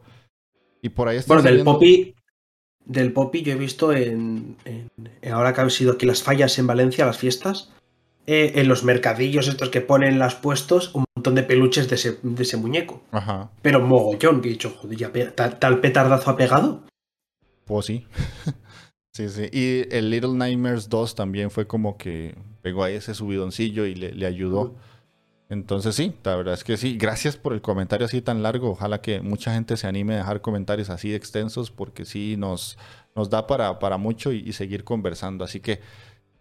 [0.81, 2.15] Y por ahí está Bueno, del Poppy.
[2.85, 4.89] Del Poppy yo he visto en, en-
[5.21, 7.73] en- Ahora que han sido aquí las fallas en Valencia, las fiestas.
[8.31, 12.19] eh, en los mercadillos estos que ponen las puestos, un montón de peluches de ese,
[12.21, 13.01] de ese muñeco.
[13.11, 16.83] Ajá, Pero mogollón, que he dicho, joder, ya pe- tal, tal petardazo ha pegado.
[17.65, 18.05] pues sí.
[19.27, 19.49] sí, sí.
[19.51, 24.13] Y el Little Nightmares 2 también fue como que pegó ahí ese subidoncillo y le,
[24.13, 24.75] le ayudó.
[25.49, 26.97] Entonces sí, la verdad es que sí.
[26.97, 28.71] Gracias por el comentario así tan largo.
[28.71, 32.77] Ojalá que mucha gente se anime a dejar comentarios así extensos porque sí nos,
[33.15, 35.43] nos da para, para mucho y, y seguir conversando.
[35.43, 35.79] Así que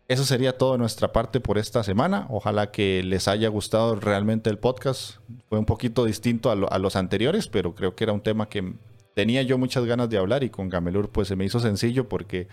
[0.08, 2.26] eso sería todo de nuestra parte por esta semana.
[2.30, 5.16] Ojalá que les haya gustado realmente el podcast.
[5.50, 8.72] Fue un poquito distinto a, los anteriores, pero creo que era un tema que
[9.18, 12.46] tenía yo muchas ganas de hablar y con Gamelur pues se me hizo sencillo porque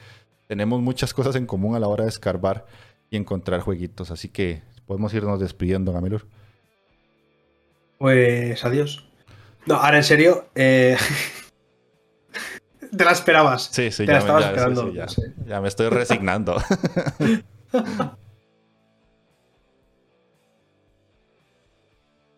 [0.47, 2.66] tenemos muchas cosas en común a la hora de escarbar
[3.11, 4.09] y encontrar jueguitos.
[4.09, 6.26] Así que podemos irnos despidiendo, Gamelur.
[7.99, 9.07] Pues adiós.
[9.68, 10.97] No, ahora en serio, eh...
[12.97, 13.70] te la esperabas.
[13.72, 14.82] Sí, sí, te ya, la estabas ya, esperando.
[14.86, 16.59] sí, sí, ya, ya me estoy resignando.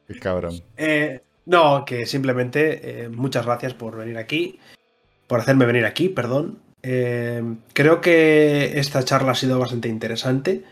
[0.05, 0.61] Qué cabrón.
[0.75, 4.59] Eh, no, que simplemente eh, muchas gracias por venir aquí,
[5.27, 6.59] por hacerme venir aquí, perdón.
[6.83, 7.41] Eh,
[7.73, 10.63] creo que esta charla ha sido bastante interesante.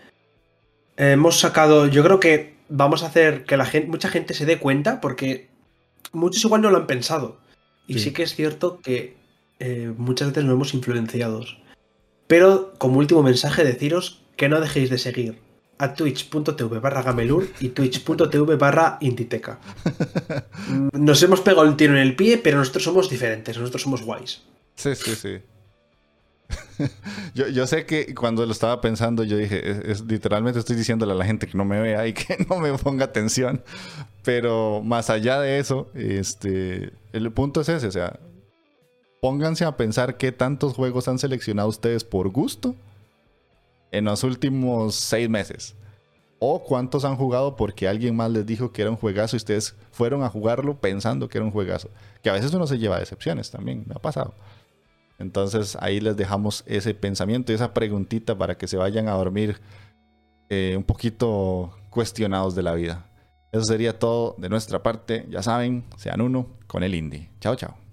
[0.97, 4.59] hemos sacado, yo creo que vamos a hacer que la gente, mucha gente se dé
[4.59, 5.49] cuenta, porque
[6.13, 7.37] muchos igual no lo han pensado.
[7.87, 8.11] Y sí, Sí.
[8.13, 9.17] que es cierto que
[9.59, 11.57] eh, muchas veces nos hemos influenciados.
[12.27, 15.39] Pero como último mensaje, deciros que no dejéis de seguir
[15.77, 19.59] a twitch.tv barra gamelur y twitch.tv barra inditeca.
[20.93, 24.41] Nos hemos pegado el tiro en el pie, pero nosotros somos diferentes, nosotros somos guays.
[24.75, 25.37] Sí, sí, sí.
[27.33, 31.11] yo, yo sé que cuando lo estaba pensando, yo dije, es, es- literalmente estoy diciéndole
[31.13, 33.63] a la gente que no me vea y que no me ponga atención.
[34.23, 38.19] Pero más allá de eso, este, el punto es ese, o sea,
[39.21, 42.75] pónganse a pensar qué tantos juegos han seleccionado ustedes por gusto
[43.91, 45.75] en los últimos seis meses.
[46.39, 49.75] O cuántos han jugado porque alguien más les dijo que era un juegazo y ustedes
[49.91, 51.89] fueron a jugarlo pensando que era un juegazo.
[52.21, 54.35] Que a veces uno se lleva decepciones también, me ha pasado.
[55.17, 59.61] Entonces ahí les dejamos ese pensamiento y esa preguntita para que se vayan a dormir
[60.49, 63.05] eh, un poquito cuestionados de la vida.
[63.51, 65.25] Eso sería todo de nuestra parte.
[65.29, 67.29] Ya saben, sean uno con el indie.
[67.39, 67.84] Chao, chao.